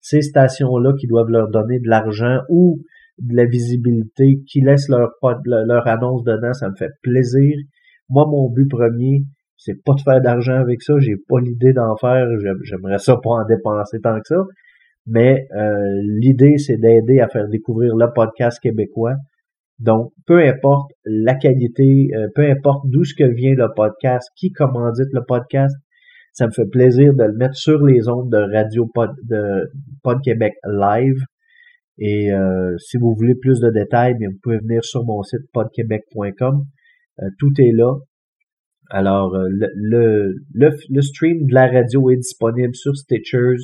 ces 0.00 0.22
stations-là 0.22 0.92
qui 0.98 1.06
doivent 1.06 1.30
leur 1.30 1.48
donner 1.50 1.78
de 1.78 1.88
l'argent 1.88 2.40
ou 2.48 2.80
de 3.18 3.36
la 3.36 3.46
visibilité, 3.46 4.40
qui 4.46 4.60
laissent 4.60 4.88
leur, 4.88 5.10
leur 5.46 5.86
annonce 5.86 6.24
dedans, 6.24 6.52
ça 6.52 6.68
me 6.68 6.74
fait 6.76 6.90
plaisir. 7.02 7.56
Moi, 8.08 8.26
mon 8.26 8.50
but 8.50 8.68
premier, 8.68 9.24
c'est 9.56 9.82
pas 9.84 9.94
de 9.94 10.00
faire 10.00 10.20
d'argent 10.20 10.60
avec 10.60 10.82
ça, 10.82 10.94
j'ai 10.98 11.16
pas 11.28 11.40
l'idée 11.40 11.72
d'en 11.72 11.96
faire, 11.96 12.26
j'aimerais 12.62 12.98
ça 12.98 13.16
pas 13.16 13.30
en 13.30 13.44
dépenser 13.46 14.00
tant 14.00 14.16
que 14.16 14.26
ça, 14.26 14.42
mais 15.06 15.46
euh, 15.54 16.00
l'idée, 16.20 16.58
c'est 16.58 16.76
d'aider 16.76 17.20
à 17.20 17.28
faire 17.28 17.48
découvrir 17.48 17.94
le 17.94 18.06
podcast 18.14 18.58
québécois. 18.60 19.14
Donc, 19.78 20.12
peu 20.26 20.38
importe 20.38 20.92
la 21.04 21.34
qualité, 21.34 22.08
euh, 22.14 22.28
peu 22.34 22.48
importe 22.48 22.84
d'où 22.88 23.04
ce 23.04 23.14
que 23.14 23.24
vient 23.24 23.54
le 23.54 23.68
podcast, 23.74 24.28
qui 24.36 24.50
commandite 24.52 25.12
le 25.12 25.22
podcast, 25.26 25.74
ça 26.32 26.46
me 26.46 26.52
fait 26.52 26.66
plaisir 26.70 27.14
de 27.14 27.24
le 27.24 27.36
mettre 27.36 27.56
sur 27.56 27.84
les 27.84 28.08
ondes 28.08 28.30
de 28.30 28.38
Radio 28.38 28.86
Pod, 28.92 29.10
de 29.28 29.70
Pod 30.02 30.18
Québec 30.22 30.54
Live. 30.64 31.16
Et 31.98 32.32
euh, 32.32 32.76
si 32.78 32.96
vous 32.96 33.14
voulez 33.14 33.34
plus 33.34 33.60
de 33.60 33.70
détails, 33.70 34.14
bien, 34.18 34.28
vous 34.28 34.38
pouvez 34.42 34.58
venir 34.58 34.84
sur 34.84 35.04
mon 35.04 35.22
site 35.22 35.50
podquebec.com. 35.52 36.64
Euh, 37.20 37.26
tout 37.38 37.52
est 37.58 37.72
là. 37.72 37.94
Alors, 38.90 39.34
euh, 39.34 39.46
le, 39.48 40.34
le, 40.52 40.70
le, 40.90 41.02
stream 41.02 41.46
de 41.46 41.54
la 41.54 41.68
radio 41.68 42.10
est 42.10 42.16
disponible 42.16 42.74
sur 42.74 42.96
Stitchers. 42.96 43.62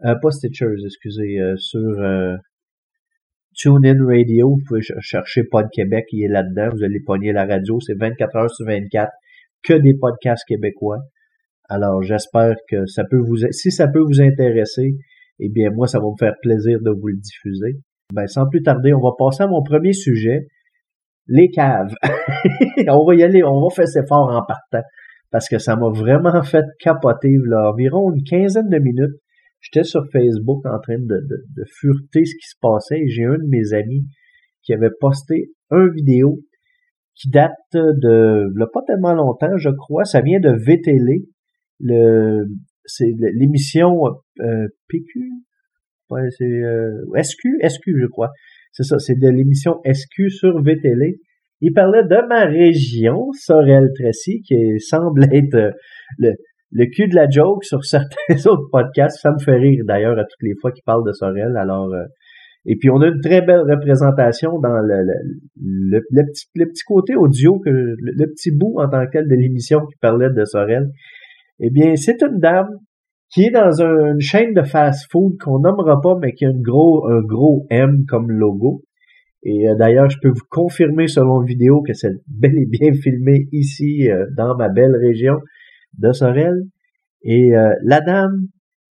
pas 0.00 0.30
Stitchers, 0.30 0.84
excusez, 0.84 1.40
sur 1.56 1.96
TuneIn 3.54 4.04
Radio. 4.04 4.50
Vous 4.50 4.62
pouvez 4.66 4.82
chercher 5.00 5.44
Pod 5.44 5.66
Québec, 5.72 6.06
il 6.12 6.24
est 6.24 6.28
là-dedans. 6.28 6.70
Vous 6.74 6.84
allez 6.84 7.00
pogner 7.00 7.32
la 7.32 7.46
radio. 7.46 7.80
C'est 7.80 7.94
24 7.94 8.36
heures 8.36 8.50
sur 8.50 8.66
24 8.66 9.10
que 9.62 9.74
des 9.74 9.94
podcasts 9.94 10.44
québécois. 10.46 10.98
Alors, 11.68 12.02
j'espère 12.02 12.54
que 12.68 12.86
ça 12.86 13.04
peut 13.10 13.18
vous, 13.18 13.38
si 13.50 13.70
ça 13.70 13.88
peut 13.88 14.02
vous 14.02 14.20
intéresser, 14.20 14.96
eh 15.38 15.48
bien, 15.48 15.70
moi, 15.70 15.86
ça 15.86 15.98
va 15.98 16.06
me 16.06 16.16
faire 16.18 16.34
plaisir 16.42 16.78
de 16.80 16.90
vous 16.90 17.08
le 17.08 17.18
diffuser. 17.18 17.80
Ben, 18.12 18.26
sans 18.26 18.48
plus 18.48 18.62
tarder, 18.62 18.92
on 18.94 19.00
va 19.00 19.10
passer 19.18 19.42
à 19.42 19.48
mon 19.48 19.62
premier 19.62 19.92
sujet, 19.92 20.46
les 21.26 21.50
caves. 21.50 21.94
on 22.88 23.04
va 23.04 23.14
y 23.14 23.22
aller, 23.22 23.42
on 23.42 23.60
va 23.60 23.68
faire 23.74 23.88
ses 23.88 24.06
fort 24.06 24.30
en 24.30 24.44
partant, 24.46 24.86
parce 25.30 25.48
que 25.48 25.58
ça 25.58 25.76
m'a 25.76 25.88
vraiment 25.88 26.42
fait 26.42 26.64
capoter, 26.80 27.34
là, 27.46 27.70
environ 27.72 28.12
une 28.12 28.22
quinzaine 28.22 28.68
de 28.68 28.78
minutes. 28.78 29.16
J'étais 29.60 29.84
sur 29.84 30.04
Facebook 30.12 30.64
en 30.66 30.78
train 30.80 30.98
de, 30.98 31.26
de, 31.56 31.64
fureter 31.80 32.24
ce 32.24 32.34
qui 32.34 32.46
se 32.46 32.54
passait 32.60 33.02
j'ai 33.08 33.24
un 33.24 33.38
de 33.38 33.48
mes 33.48 33.72
amis 33.72 34.06
qui 34.62 34.74
avait 34.74 34.90
posté 35.00 35.50
un 35.70 35.88
vidéo 35.88 36.40
qui 37.16 37.30
date 37.30 37.52
de, 37.72 38.52
là, 38.54 38.66
pas 38.72 38.82
tellement 38.86 39.14
longtemps, 39.14 39.56
je 39.56 39.70
crois. 39.70 40.04
Ça 40.04 40.20
vient 40.20 40.38
de 40.38 40.50
VTL, 40.50 41.22
le, 41.80 42.44
c'est 42.86 43.12
l'émission 43.34 44.04
euh, 44.40 44.66
PQ, 44.88 45.30
ouais, 46.10 46.28
c'est 46.36 46.44
euh, 46.44 47.04
SQ, 47.22 47.58
SQ 47.62 48.00
je 48.00 48.06
crois. 48.06 48.30
C'est 48.72 48.84
ça, 48.84 48.98
c'est 48.98 49.18
de 49.18 49.28
l'émission 49.28 49.80
SQ 49.84 50.28
sur 50.30 50.62
VTL. 50.62 51.14
Il 51.62 51.72
parlait 51.72 52.04
de 52.04 52.28
ma 52.28 52.44
région, 52.44 53.32
Sorel-Tracy, 53.32 54.42
qui 54.42 54.78
semble 54.78 55.24
être 55.32 55.54
euh, 55.54 55.70
le, 56.18 56.32
le 56.72 56.86
cul 56.86 57.08
de 57.08 57.14
la 57.14 57.28
joke 57.28 57.64
sur 57.64 57.84
certains 57.84 58.06
autres 58.46 58.68
podcasts. 58.70 59.20
Ça 59.20 59.32
me 59.32 59.38
fait 59.38 59.56
rire 59.56 59.82
d'ailleurs 59.86 60.18
à 60.18 60.24
toutes 60.24 60.42
les 60.42 60.54
fois 60.60 60.72
qu'il 60.72 60.84
parle 60.84 61.06
de 61.06 61.12
Sorel. 61.12 61.56
Alors, 61.56 61.90
et 62.66 62.76
puis 62.76 62.90
on 62.90 63.00
a 63.00 63.06
une 63.06 63.20
très 63.20 63.42
belle 63.42 63.60
représentation 63.60 64.58
dans 64.58 64.80
le, 64.80 65.06
le, 65.56 66.00
petit, 66.24 66.46
le 66.56 66.66
petit 66.66 66.82
côté 66.84 67.14
audio, 67.14 67.60
que 67.60 67.70
le, 67.70 68.26
petit 68.26 68.50
bout 68.50 68.74
en 68.78 68.88
tant 68.88 69.06
que 69.06 69.12
tel 69.12 69.28
de 69.28 69.34
l'émission 69.36 69.86
qui 69.86 69.94
parlait 70.00 70.30
de 70.30 70.44
Sorel. 70.44 70.90
Eh 71.60 71.70
bien, 71.70 71.96
c'est 71.96 72.22
une 72.22 72.38
dame 72.38 72.68
qui 73.30 73.44
est 73.44 73.50
dans 73.50 73.82
une 73.82 74.20
chaîne 74.20 74.52
de 74.54 74.62
fast-food 74.62 75.36
qu'on 75.42 75.58
nommera 75.58 76.00
pas, 76.00 76.16
mais 76.20 76.32
qui 76.32 76.44
a 76.44 76.50
un 76.50 76.60
gros, 76.60 77.08
un 77.08 77.20
gros 77.22 77.66
M 77.70 78.04
comme 78.08 78.30
logo. 78.30 78.82
Et 79.42 79.68
euh, 79.68 79.74
d'ailleurs, 79.76 80.10
je 80.10 80.18
peux 80.20 80.28
vous 80.28 80.46
confirmer 80.50 81.08
selon 81.08 81.42
vidéo 81.42 81.82
que 81.82 81.92
c'est 81.92 82.12
bel 82.26 82.56
et 82.56 82.66
bien 82.66 82.92
filmé 82.92 83.46
ici, 83.52 84.10
euh, 84.10 84.26
dans 84.36 84.56
ma 84.56 84.68
belle 84.68 84.96
région 84.96 85.36
de 85.98 86.12
Sorel. 86.12 86.54
Et 87.22 87.56
euh, 87.56 87.72
la 87.82 88.00
dame, 88.00 88.48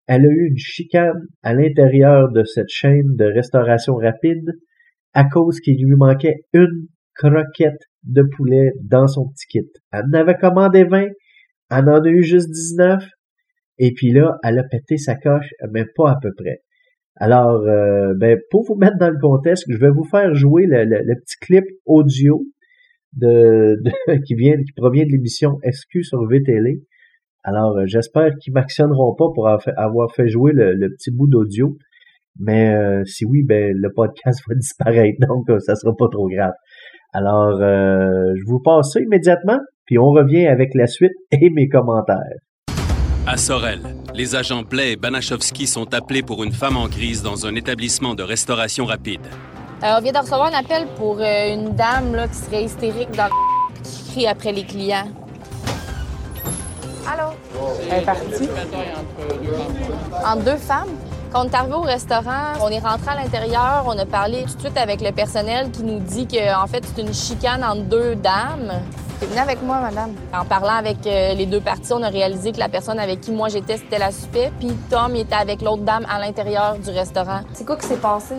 elle 0.08 0.26
a 0.26 0.30
eu 0.30 0.48
une 0.50 0.58
chicane 0.58 1.28
à 1.44 1.54
l'intérieur 1.54 2.32
de 2.32 2.44
cette 2.44 2.70
chaîne 2.70 3.16
de 3.16 3.26
restauration 3.26 3.96
rapide 3.96 4.50
à 5.14 5.26
cause 5.26 5.60
qu'il 5.60 5.78
lui 5.84 5.96
manquait 5.96 6.42
une 6.54 6.88
croquette 7.16 7.82
de 8.04 8.24
poulet 8.24 8.72
dans 8.84 9.08
son 9.08 9.30
petit 9.30 9.48
kit. 9.48 9.72
Elle 9.92 10.04
en 10.10 10.14
avait 10.14 10.36
commandé 10.36 10.84
20, 10.84 11.08
Elle 11.72 11.90
en 11.90 12.02
a 12.02 12.10
eu 12.10 12.24
juste 12.24 12.50
19. 12.50 13.04
Et 13.78 13.92
puis 13.94 14.12
là, 14.12 14.38
elle 14.44 14.60
a 14.60 14.64
pété 14.64 14.98
sa 14.98 15.16
coche, 15.16 15.54
mais 15.72 15.86
pas 15.96 16.12
à 16.12 16.18
peu 16.22 16.32
près. 16.36 16.62
Alors, 17.18 17.62
euh, 17.62 18.14
ben, 18.16 18.38
pour 18.52 18.64
vous 18.64 18.76
mettre 18.76 18.98
dans 18.98 19.10
le 19.10 19.20
contexte, 19.20 19.66
je 19.70 19.78
vais 19.78 19.90
vous 19.90 20.04
faire 20.04 20.34
jouer 20.36 20.66
le, 20.68 21.16
petit 21.16 21.38
clip 21.42 21.64
audio 21.86 22.44
de, 23.14 23.78
qui 24.28 24.36
vient, 24.36 24.58
qui 24.58 24.74
provient 24.76 25.06
de 25.06 25.12
l'émission 25.12 25.58
SQ 25.64 26.04
sur 26.04 26.26
VTL. 26.28 26.80
Alors, 27.44 27.78
euh, 27.78 27.86
j'espère 27.86 28.32
qu'ils 28.42 28.54
m'actionneront 28.54 29.16
pas 29.16 29.28
pour 29.34 29.48
avoir 29.48 30.14
fait 30.14 30.28
jouer 30.28 30.52
le, 30.54 30.90
petit 30.90 31.12
bout 31.12 31.28
d'audio. 31.28 31.78
Mais 32.38 32.76
euh, 32.76 33.06
si 33.06 33.24
oui, 33.26 33.44
ben 33.44 33.74
le 33.74 33.94
podcast 33.94 34.42
va 34.50 34.56
disparaître, 34.56 35.18
donc 35.22 35.50
ça 35.62 35.76
sera 35.76 35.96
pas 35.96 36.08
trop 36.12 36.28
grave. 36.28 36.54
Alors, 37.14 37.58
je 37.62 38.44
vous 38.46 38.60
passe 38.60 38.92
ça 38.92 39.00
immédiatement, 39.00 39.60
puis 39.86 39.98
on 40.00 40.10
revient 40.10 40.48
avec 40.48 40.74
la 40.74 40.88
suite 40.88 41.14
et 41.32 41.50
mes 41.50 41.70
commentaires. 41.70 42.40
À 43.28 43.38
Sorel, 43.38 43.82
les 44.14 44.36
agents 44.36 44.62
Blais 44.62 44.92
et 44.92 44.96
Banachowski 44.96 45.66
sont 45.66 45.94
appelés 45.96 46.22
pour 46.22 46.44
une 46.44 46.52
femme 46.52 46.78
en 46.78 46.88
crise 46.88 47.24
dans 47.24 47.48
un 47.48 47.56
établissement 47.56 48.14
de 48.14 48.22
restauration 48.22 48.86
rapide. 48.86 49.22
Euh, 49.84 49.96
on 49.98 50.02
vient 50.02 50.12
de 50.12 50.18
recevoir 50.20 50.54
un 50.54 50.60
appel 50.60 50.88
pour 50.96 51.18
euh, 51.20 51.54
une 51.54 51.76
dame 51.76 52.16
là, 52.16 52.28
qui 52.28 52.36
serait 52.36 52.64
hystérique 52.64 53.12
dans 53.12 53.26
le 53.26 53.84
qui 53.84 54.12
crie 54.12 54.28
après 54.28 54.52
les 54.52 54.64
clients. 54.64 55.08
Allô? 57.08 57.34
Elle 57.90 58.02
est 58.02 58.06
partie. 58.06 58.50
En 60.24 60.36
deux 60.38 60.58
femmes? 60.58 60.90
Quand 61.32 61.46
on 61.46 61.50
est 61.50 61.56
arrivé 61.56 61.74
au 61.74 61.82
restaurant, 61.82 62.54
on 62.62 62.70
est 62.70 62.80
rentré 62.80 63.10
à 63.12 63.16
l'intérieur, 63.16 63.84
on 63.88 63.98
a 63.98 64.06
parlé 64.06 64.44
tout 64.44 64.56
de 64.56 64.60
suite 64.62 64.78
avec 64.78 65.02
le 65.02 65.12
personnel 65.12 65.70
qui 65.72 65.84
nous 65.84 66.00
dit 66.00 66.28
qu'en 66.28 66.64
en 66.64 66.68
fait, 66.68 66.84
c'est 66.86 67.02
une 67.02 67.14
chicane 67.14 67.64
entre 67.64 67.84
deux 67.84 68.16
dames. 68.16 68.72
Venez 69.22 69.40
avec 69.40 69.62
moi, 69.64 69.80
madame. 69.80 70.14
En 70.34 70.44
parlant 70.46 70.76
avec 70.76 70.98
euh, 71.08 71.34
les 71.34 71.46
deux 71.46 71.62
parties, 71.62 71.94
on 71.94 72.04
a 72.04 72.10
réalisé 72.10 72.52
que 72.52 72.60
la 72.60 72.68
personne 72.70 73.00
avec 73.00 73.22
qui 73.22 73.32
moi 73.32 73.48
j'étais, 73.48 73.78
c'était 73.78 73.98
la 73.98 74.12
suspect, 74.12 74.52
puis 74.60 74.72
Tom 74.90 75.16
était 75.16 75.36
avec 75.36 75.62
l'autre 75.62 75.84
dame 75.84 76.06
à 76.10 76.20
l'intérieur 76.20 76.78
du 76.78 76.90
restaurant. 76.90 77.42
C'est 77.54 77.66
quoi 77.66 77.78
qui 77.78 77.88
s'est 77.88 77.96
passé? 77.96 78.36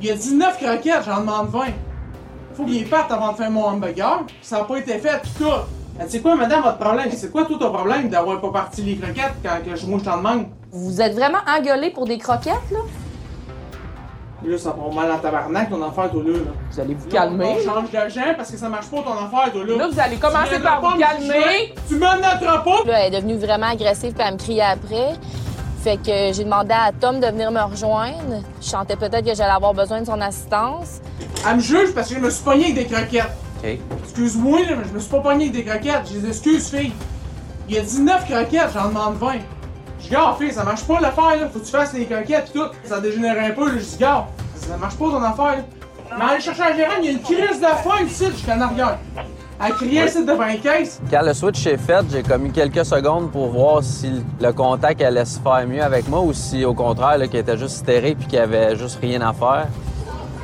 Il 0.00 0.06
y 0.06 0.10
a 0.10 0.14
19 0.16 0.58
croquettes, 0.58 1.04
j'en 1.06 1.20
demande 1.20 1.48
20. 1.50 1.60
Faut 2.54 2.64
qu'il 2.64 2.88
parte 2.88 3.12
avant 3.12 3.32
de 3.32 3.36
faire 3.36 3.50
mon 3.50 3.66
hamburger, 3.66 4.24
ça 4.42 4.58
n'a 4.58 4.64
pas 4.64 4.76
été 4.78 4.98
fait, 4.98 5.20
tout 5.22 5.44
ça. 5.44 5.66
C'est 6.08 6.20
quoi, 6.20 6.34
madame, 6.34 6.62
votre 6.62 6.78
problème? 6.78 7.08
C'est 7.12 7.30
quoi 7.30 7.44
tout 7.44 7.56
ton 7.56 7.70
problème 7.70 8.08
d'avoir 8.08 8.40
pas 8.40 8.50
parti 8.50 8.82
les 8.82 8.96
croquettes 8.96 9.34
quand 9.42 9.58
je, 9.74 9.86
moi 9.86 9.98
je 9.98 10.04
t'en 10.04 10.18
demande? 10.18 10.46
Vous 10.72 11.00
êtes 11.00 11.14
vraiment 11.14 11.38
engueulé 11.46 11.90
pour 11.90 12.04
des 12.04 12.18
croquettes, 12.18 12.70
là? 12.70 12.80
Là, 14.46 14.58
ça 14.58 14.70
prend 14.70 14.92
mal 14.92 15.10
en 15.10 15.18
tabarnak, 15.18 15.70
ton 15.70 15.82
affaire, 15.82 16.08
toi, 16.08 16.22
là. 16.24 16.38
Vous 16.70 16.80
allez 16.80 16.94
vous 16.94 17.08
calmer. 17.08 17.56
On 17.58 17.64
change 17.64 17.90
d'agent 17.90 18.34
parce 18.36 18.52
que 18.52 18.56
ça 18.56 18.68
marche 18.68 18.86
pas, 18.86 18.98
ton 18.98 19.12
affaire, 19.12 19.52
toi, 19.52 19.64
là. 19.66 19.76
Là, 19.76 19.88
vous 19.88 20.00
allez 20.00 20.16
commencer 20.16 20.60
par 20.60 20.80
vous 20.80 20.98
calmer. 20.98 21.74
Tu 21.88 21.94
me 21.94 22.00
notre 22.00 22.62
pas. 22.62 22.84
Là, 22.86 23.00
elle 23.00 23.14
est 23.14 23.16
devenue 23.20 23.38
vraiment 23.38 23.66
agressive, 23.66 24.12
puis 24.12 24.24
elle 24.24 24.34
me 24.34 24.38
criait 24.38 24.62
après. 24.62 25.14
Fait 25.82 25.96
que 25.96 26.32
j'ai 26.32 26.44
demandé 26.44 26.72
à 26.72 26.92
Tom 26.92 27.18
de 27.18 27.26
venir 27.26 27.50
me 27.50 27.60
rejoindre. 27.60 28.42
Je 28.60 28.66
sentais 28.66 28.96
peut-être 28.96 29.24
que 29.24 29.34
j'allais 29.34 29.52
avoir 29.52 29.74
besoin 29.74 30.00
de 30.00 30.06
son 30.06 30.20
assistance. 30.20 31.00
Elle 31.48 31.56
me 31.56 31.60
juge 31.60 31.92
parce 31.92 32.08
que 32.08 32.14
je 32.14 32.20
me 32.20 32.30
suis 32.30 32.44
pogné 32.44 32.66
avec 32.66 32.74
des 32.74 32.86
croquettes. 32.86 33.32
OK. 33.62 33.78
Excuse-moi, 34.04 34.58
mais 34.68 34.84
je 34.88 34.94
me 34.94 35.00
suis 35.00 35.10
pas 35.10 35.20
pogné 35.20 35.48
avec 35.48 35.56
des 35.56 35.64
croquettes. 35.64 36.08
Je 36.08 36.18
les 36.18 36.28
excuse, 36.28 36.68
fille. 36.68 36.92
Il 37.68 37.74
y 37.74 37.78
a 37.78 37.82
19 37.82 38.30
croquettes, 38.30 38.70
j'en 38.74 38.88
demande 38.88 39.16
20. 39.16 39.32
Je 40.04 40.10
gars, 40.10 40.36
fille, 40.38 40.52
ça 40.52 40.62
marche 40.62 40.84
pas 40.84 41.00
l'affaire, 41.00 41.40
là. 41.40 41.48
Faut 41.52 41.58
que 41.58 41.64
tu 41.64 41.72
fasses 41.72 41.92
les 41.94 42.06
croquettes 42.06 42.52
tout. 42.52 42.66
Ça 42.84 43.00
dégénère 43.00 43.36
un 43.44 43.50
peu, 43.50 43.66
là. 43.66 43.78
Je 43.78 43.84
dis, 43.84 43.96
gars, 43.98 44.26
ça 44.56 44.76
marche 44.76 44.96
pas 44.96 45.04
ton 45.06 45.22
affaire. 45.22 45.64
Mais 46.18 46.24
allez 46.24 46.40
chercher 46.40 46.60
la 46.62 46.76
gérante, 46.76 46.96
il 47.00 47.04
y 47.04 47.08
a 47.08 47.12
une 47.12 47.20
crise 47.20 47.60
de 47.60 47.66
faim 47.66 48.04
ici 48.04 48.26
jusqu'en 48.30 48.60
arrière. 48.60 48.98
Elle 49.64 49.72
criait 49.72 50.06
ici 50.06 50.24
devant 50.24 50.46
une 50.46 50.60
caisse. 50.60 51.00
Quand 51.10 51.22
le 51.22 51.32
switch 51.32 51.66
est 51.66 51.78
fait, 51.78 52.04
j'ai 52.10 52.22
commis 52.22 52.50
quelques 52.50 52.84
secondes 52.84 53.30
pour 53.30 53.48
voir 53.48 53.82
si 53.82 54.22
le 54.40 54.52
contact 54.52 55.00
allait 55.00 55.24
se 55.24 55.40
faire 55.40 55.66
mieux 55.66 55.82
avec 55.82 56.08
moi 56.08 56.20
ou 56.20 56.32
si 56.32 56.64
au 56.64 56.74
contraire, 56.74 57.18
qu'il 57.28 57.40
était 57.40 57.56
juste 57.56 57.76
stéré 57.76 58.14
puis 58.14 58.26
qu'il 58.28 58.38
avait 58.38 58.76
juste 58.76 58.98
rien 59.00 59.20
à 59.22 59.32
faire. 59.32 59.66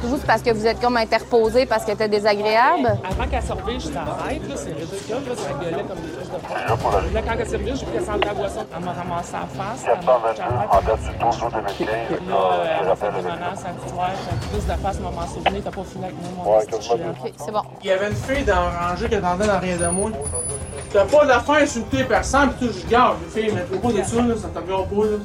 Vous, 0.03 0.17
c'est 0.17 0.27
parce 0.27 0.43
que 0.43 0.51
vous 0.51 0.67
êtes 0.67 0.81
comme 0.81 0.97
interposé 0.97 1.65
parce 1.65 1.85
que 1.85 1.93
t'es 1.93 2.09
désagréable? 2.09 2.99
Avant 3.09 3.29
qu'elle 3.29 3.43
surveille, 3.43 3.79
je 3.81 3.89
t'arrête, 3.89 4.49
là, 4.49 4.55
c'est 4.57 4.73
ridicule, 4.73 5.29
là, 5.29 5.35
ça 5.37 5.53
gueulait 5.63 5.85
comme 5.85 5.99
des 6.01 6.13
choses 6.13 6.31
de 6.31 6.39
porte. 6.83 7.13
Là, 7.15 7.23
quand 7.23 7.35
elle 7.39 7.47
s'est 7.47 7.57
revenue, 7.57 7.77
j'ai 7.77 7.87
pris 7.87 7.99
le 7.99 8.05
centre 8.05 8.21
de 8.21 8.27
la 8.27 8.35
boisson. 8.35 8.67
Elle 8.77 8.85
m'a 8.85 8.93
ramassé 8.93 9.35
en 9.37 9.47
face, 9.57 9.85
elle 9.87 10.05
m'a 10.05 10.19
touché 10.31 10.43
en 10.43 10.83
date 10.83 11.01
du 11.01 11.19
12 11.19 11.43
août 11.43 11.53
2015. 11.79 11.89
Là, 12.29 12.37
elle 12.81 12.87
m'a 12.89 12.97
fait 12.97 13.13
des 13.13 13.23
menaces 13.23 13.65
plus 14.51 14.67
de 14.67 14.73
face, 14.73 15.01
m'a 15.01 15.27
souvenir, 15.27 15.63
t'as 15.65 15.71
pas 15.71 15.85
fini 15.85 16.05
avec 16.05 16.17
moi, 16.37 16.45
mon. 16.45 16.59
OK, 16.59 17.33
c'est 17.37 17.53
bon. 17.53 17.63
Il 17.83 17.87
y 17.87 17.91
avait 17.93 18.09
une 18.09 18.17
fille 18.17 18.45
dans 18.45 18.55
le 18.69 18.89
rangée 18.89 19.09
qui 19.09 19.15
attendait 19.15 19.47
dans 19.47 19.61
rien 19.61 19.77
de 19.77 19.87
moi. 19.87 20.11
T'as 20.93 21.05
pas 21.07 21.25
d'affaire 21.25 21.63
insulter 21.63 22.05
personne, 22.05 22.53
pis 22.53 22.67
tout, 22.67 22.73
je 22.73 22.87
garde, 22.91 23.17
les 23.23 23.43
filles, 23.43 23.53
mais 23.55 23.79
pas 23.79 23.89
de 23.89 24.03
ça, 24.03 24.17
là, 24.17 24.35
ça 24.37 24.49
te 24.49 24.59
regarde 24.59 24.89
pas, 24.91 25.05
là. 25.05 25.19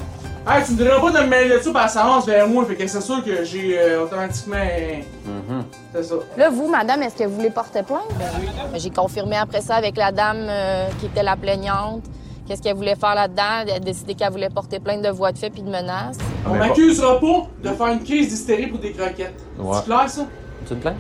Hey, 0.50 0.64
tu 0.64 0.72
me 0.72 0.78
diras 0.78 1.02
pas 1.02 1.12
de 1.12 1.26
me 1.26 1.28
mêler 1.28 1.58
de 1.58 1.60
ça 1.62 1.74
par 1.74 1.90
s'avance 1.90 2.26
vers 2.26 2.48
moi, 2.48 2.64
fait 2.64 2.76
que 2.76 2.88
c'est 2.88 3.02
sûr 3.02 3.22
que 3.22 3.44
j'ai 3.44 3.78
euh, 3.78 4.06
automatiquement. 4.06 4.56
Mm-hmm. 4.56 5.64
C'est 5.94 6.04
ça. 6.04 6.16
Là, 6.38 6.50
vous, 6.50 6.70
madame, 6.70 7.04
est-ce 7.04 7.16
que 7.16 7.26
vous 7.26 7.36
voulez 7.36 7.50
porter 7.50 7.84
plainte? 7.84 8.08
Ben 8.18 8.30
oui. 8.40 8.80
J'ai 8.80 8.90
confirmé 8.90 9.36
après 9.36 9.60
ça 9.60 9.76
avec 9.76 9.98
la 9.98 10.14
dame 10.14 10.48
euh, 10.48 10.88
qui 11.02 11.08
était 11.08 11.24
la 11.24 11.36
plaignante. 11.36 12.04
Qu'est-ce 12.48 12.62
qu'elle 12.62 12.78
voulait 12.78 12.96
faire 12.96 13.14
là-dedans? 13.14 13.64
Elle 13.64 13.72
a 13.72 13.80
décidé 13.80 14.16
qu'elle 14.16 14.32
voulait 14.32 14.50
porter 14.50 14.80
plainte 14.80 15.02
de 15.02 15.10
voix 15.10 15.34
de 15.34 15.38
fait 15.38 15.50
puis 15.50 15.64
de 15.64 15.70
menaces. 15.70 16.18
On 16.50 16.56
m'accusera 16.56 17.20
pas 17.20 17.48
de 17.62 17.70
faire 17.76 17.88
une 17.88 18.04
crise 18.04 18.30
d'hystérie 18.30 18.68
pour 18.68 18.80
des 18.80 18.94
croquettes. 18.94 19.44
C'est 19.58 19.84
clair, 19.84 20.10
ça? 20.10 20.26
Tu 20.66 20.76
te 20.76 20.80
plains? 20.80 20.96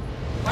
Ouais. 0.45 0.51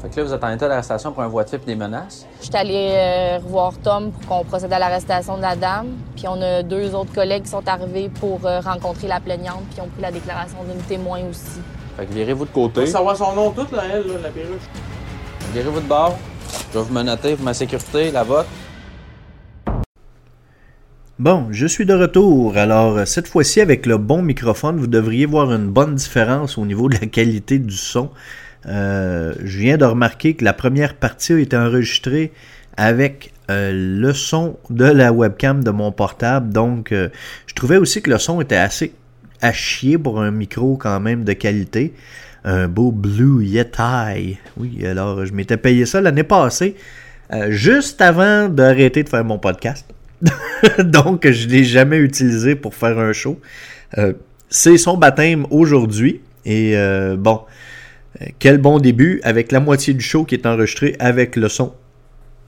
Fait 0.00 0.08
que 0.08 0.16
là, 0.16 0.24
vous 0.24 0.32
êtes 0.32 0.44
en 0.44 0.50
état 0.50 0.66
d'arrestation 0.66 1.12
pour 1.12 1.22
un 1.22 1.28
voie 1.28 1.44
de 1.44 1.50
fait 1.50 1.56
et 1.62 1.66
des 1.66 1.74
menaces. 1.76 2.26
Je 2.40 2.46
suis 2.46 2.56
allée 2.56 2.92
euh, 2.94 3.38
revoir 3.44 3.74
Tom 3.82 4.10
pour 4.12 4.38
qu'on 4.38 4.44
procède 4.44 4.72
à 4.72 4.78
l'arrestation 4.78 5.36
de 5.36 5.42
la 5.42 5.56
dame. 5.56 5.88
Puis 6.16 6.26
on 6.26 6.40
a 6.40 6.62
deux 6.62 6.94
autres 6.94 7.12
collègues 7.12 7.42
qui 7.42 7.50
sont 7.50 7.66
arrivés 7.68 8.08
pour 8.08 8.46
euh, 8.46 8.60
rencontrer 8.60 9.08
la 9.08 9.20
plaignante 9.20 9.62
puis 9.70 9.82
ont 9.82 9.88
pris 9.88 10.00
la 10.00 10.10
déclaration 10.10 10.56
d'une 10.64 10.80
témoin 10.84 11.20
aussi. 11.28 11.60
Fait 11.98 12.06
que 12.06 12.14
virez-vous 12.14 12.46
de 12.46 12.50
côté. 12.50 12.86
Faut 12.86 12.92
savoir 12.92 13.14
son 13.14 13.34
nom 13.34 13.50
tout, 13.50 13.66
là, 13.74 13.82
elle, 13.92 14.06
là, 14.06 14.14
la 14.22 14.30
perruche. 14.30 14.62
Virez-vous 15.52 15.80
de 15.80 15.86
bord. 15.86 16.16
Je 16.72 16.78
vais 16.78 16.84
vous 16.84 16.94
menotter 16.94 17.34
pour 17.34 17.44
ma 17.44 17.52
sécurité, 17.52 18.10
la 18.10 18.22
vôtre. 18.22 18.48
Bon, 21.18 21.48
je 21.50 21.66
suis 21.66 21.84
de 21.84 21.92
retour. 21.92 22.56
Alors, 22.56 23.06
cette 23.06 23.28
fois-ci, 23.28 23.60
avec 23.60 23.84
le 23.84 23.98
bon 23.98 24.22
microphone, 24.22 24.78
vous 24.78 24.86
devriez 24.86 25.26
voir 25.26 25.52
une 25.52 25.68
bonne 25.68 25.94
différence 25.94 26.56
au 26.56 26.64
niveau 26.64 26.88
de 26.88 26.94
la 26.94 27.06
qualité 27.06 27.58
du 27.58 27.76
son. 27.76 28.08
Euh, 28.66 29.34
je 29.42 29.58
viens 29.58 29.76
de 29.76 29.84
remarquer 29.84 30.34
que 30.34 30.44
la 30.44 30.52
première 30.52 30.94
partie 30.94 31.32
a 31.32 31.38
été 31.38 31.56
enregistrée 31.56 32.32
avec 32.76 33.32
euh, 33.50 33.72
le 33.72 34.12
son 34.12 34.58
de 34.68 34.84
la 34.84 35.12
webcam 35.12 35.64
de 35.64 35.70
mon 35.70 35.92
portable. 35.92 36.52
Donc, 36.52 36.92
euh, 36.92 37.08
je 37.46 37.54
trouvais 37.54 37.76
aussi 37.76 38.02
que 38.02 38.10
le 38.10 38.18
son 38.18 38.40
était 38.40 38.56
assez 38.56 38.92
à 39.40 39.52
chier 39.52 39.96
pour 39.98 40.20
un 40.20 40.30
micro 40.30 40.76
quand 40.76 41.00
même 41.00 41.24
de 41.24 41.32
qualité. 41.32 41.94
Un 42.44 42.68
beau 42.68 42.90
Blue 42.90 43.44
Yeti. 43.44 44.38
Oui, 44.56 44.86
alors 44.86 45.26
je 45.26 45.32
m'étais 45.32 45.58
payé 45.58 45.84
ça 45.84 46.00
l'année 46.00 46.22
passée, 46.22 46.74
juste 47.48 48.00
avant 48.00 48.48
d'arrêter 48.48 49.02
de 49.02 49.10
faire 49.10 49.24
mon 49.24 49.38
podcast. 49.38 49.86
Donc, 50.78 51.28
je 51.28 51.46
ne 51.46 51.52
l'ai 51.52 51.64
jamais 51.64 51.98
utilisé 51.98 52.54
pour 52.54 52.74
faire 52.74 52.98
un 52.98 53.12
show. 53.12 53.38
C'est 54.48 54.78
son 54.78 54.96
baptême 54.96 55.46
aujourd'hui. 55.50 56.22
Et 56.46 56.74
bon, 57.18 57.42
quel 58.38 58.58
bon 58.58 58.78
début 58.78 59.20
avec 59.22 59.52
la 59.52 59.60
moitié 59.60 59.94
du 59.94 60.02
show 60.02 60.24
qui 60.24 60.34
est 60.34 60.46
enregistré 60.46 60.96
avec 60.98 61.36
le 61.36 61.48
son 61.48 61.74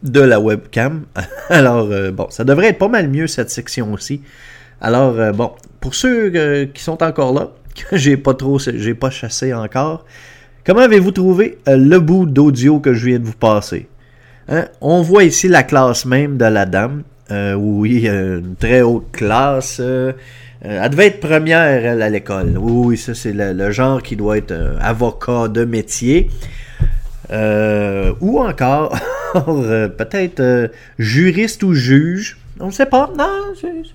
de 0.03 0.21
la 0.21 0.41
webcam. 0.41 1.05
Alors, 1.49 1.89
euh, 1.91 2.11
bon, 2.11 2.27
ça 2.31 2.45
devrait 2.45 2.69
être 2.69 2.79
pas 2.79 2.89
mal 2.89 3.09
mieux 3.09 3.27
cette 3.27 3.51
section 3.51 3.93
aussi. 3.93 4.23
Alors, 4.81 5.19
euh, 5.19 5.33
bon, 5.33 5.53
pour 5.81 5.95
ceux 5.95 6.67
qui 6.75 6.83
sont 6.83 7.03
encore 7.03 7.33
là, 7.33 7.51
que 7.91 7.97
j'ai 7.97 8.17
pas 8.17 8.35
trop, 8.35 8.59
j'ai 8.59 8.95
pas 8.95 9.11
chassé 9.11 9.55
encore, 9.55 10.05
comment 10.67 10.81
avez-vous 10.81 11.13
trouvé 11.13 11.59
le 11.67 11.99
bout 11.99 12.27
d'audio 12.27 12.81
que 12.81 12.95
je 12.95 13.07
viens 13.07 13.19
de 13.19 13.25
vous 13.25 13.33
passer? 13.33 13.89
Hein? 14.49 14.67
On 14.81 15.03
voit 15.03 15.25
ici 15.25 15.49
la 15.49 15.63
classe 15.63 16.05
même 16.05 16.37
de 16.37 16.45
la 16.45 16.67
dame. 16.67 17.05
oui, 17.31 18.09
une 18.09 18.57
très 18.59 18.83
haute 18.83 19.11
classe. 19.13 19.81
Euh, 20.65 20.81
elle 20.83 20.91
devait 20.91 21.07
être 21.07 21.21
première, 21.21 22.01
à 22.03 22.09
l'école. 22.09 22.57
Oui, 22.59 22.97
ça, 22.97 23.15
c'est 23.15 23.33
le, 23.33 23.71
genre 23.71 24.03
qui 24.03 24.17
doit 24.17 24.39
être 24.39 24.53
euh, 24.53 24.77
avocat 24.81 25.49
de 25.49 25.65
métier. 25.65 26.31
Euh, 27.31 28.13
ou 28.21 28.41
encore, 28.41 28.97
peut-être 29.35 30.71
juriste 30.99 31.63
ou 31.63 31.73
juge. 31.73 32.39
On 32.61 32.67
ne 32.67 32.71
sait 32.73 32.87
pas. 32.87 33.11
Non, 33.17 33.55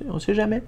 on 0.09 0.15
ne 0.15 0.19
sait 0.19 0.33
jamais. 0.33 0.63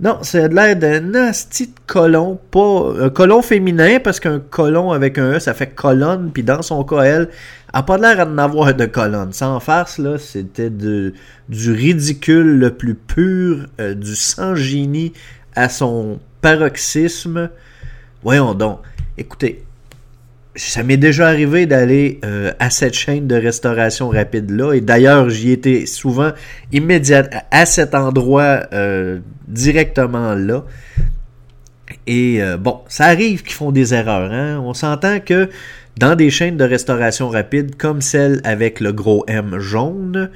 Non, 0.00 0.18
c'est 0.22 0.48
de 0.48 0.54
l'air 0.54 0.76
d'un 0.76 1.12
asti 1.14 1.66
de 1.66 1.72
colon, 1.86 2.38
pas 2.52 2.92
un 3.00 3.10
colon 3.10 3.42
féminin, 3.42 3.98
parce 3.98 4.20
qu'un 4.20 4.38
colon 4.38 4.92
avec 4.92 5.18
un 5.18 5.32
E, 5.32 5.38
ça 5.40 5.54
fait 5.54 5.74
colonne, 5.74 6.30
puis 6.32 6.44
dans 6.44 6.62
son 6.62 6.84
cas, 6.84 7.02
elle, 7.02 7.28
a 7.72 7.82
pas 7.82 7.98
l'air 7.98 8.24
d'en 8.24 8.38
avoir 8.38 8.72
de 8.74 8.86
colonne. 8.86 9.32
Sans 9.32 9.58
farce, 9.58 9.98
là, 9.98 10.16
c'était 10.18 10.70
du 10.70 11.12
ridicule 11.48 12.58
le 12.58 12.70
plus 12.70 12.94
pur, 12.94 13.66
euh, 13.80 13.94
du 13.94 14.14
sans-génie 14.14 15.12
à 15.56 15.68
son 15.68 16.20
paroxysme. 16.42 17.50
Voyons 18.22 18.54
donc. 18.54 18.80
Écoutez, 19.16 19.64
ça 20.58 20.82
m'est 20.82 20.96
déjà 20.96 21.28
arrivé 21.28 21.66
d'aller 21.66 22.18
euh, 22.24 22.52
à 22.58 22.70
cette 22.70 22.94
chaîne 22.94 23.26
de 23.26 23.36
restauration 23.36 24.08
rapide-là. 24.08 24.74
Et 24.74 24.80
d'ailleurs, 24.80 25.30
j'y 25.30 25.52
étais 25.52 25.86
souvent 25.86 26.32
immédiat 26.72 27.28
à 27.50 27.64
cet 27.64 27.94
endroit 27.94 28.66
euh, 28.72 29.20
directement 29.46 30.34
là. 30.34 30.64
Et 32.06 32.42
euh, 32.42 32.56
bon, 32.56 32.80
ça 32.88 33.04
arrive 33.04 33.42
qu'ils 33.42 33.54
font 33.54 33.70
des 33.70 33.94
erreurs. 33.94 34.32
Hein? 34.32 34.60
On 34.62 34.74
s'entend 34.74 35.20
que 35.20 35.48
dans 35.96 36.16
des 36.16 36.30
chaînes 36.30 36.56
de 36.56 36.64
restauration 36.64 37.28
rapide 37.28 37.76
comme 37.76 38.00
celle 38.00 38.40
avec 38.44 38.80
le 38.80 38.92
gros 38.92 39.24
M 39.28 39.58
jaune, 39.58 40.30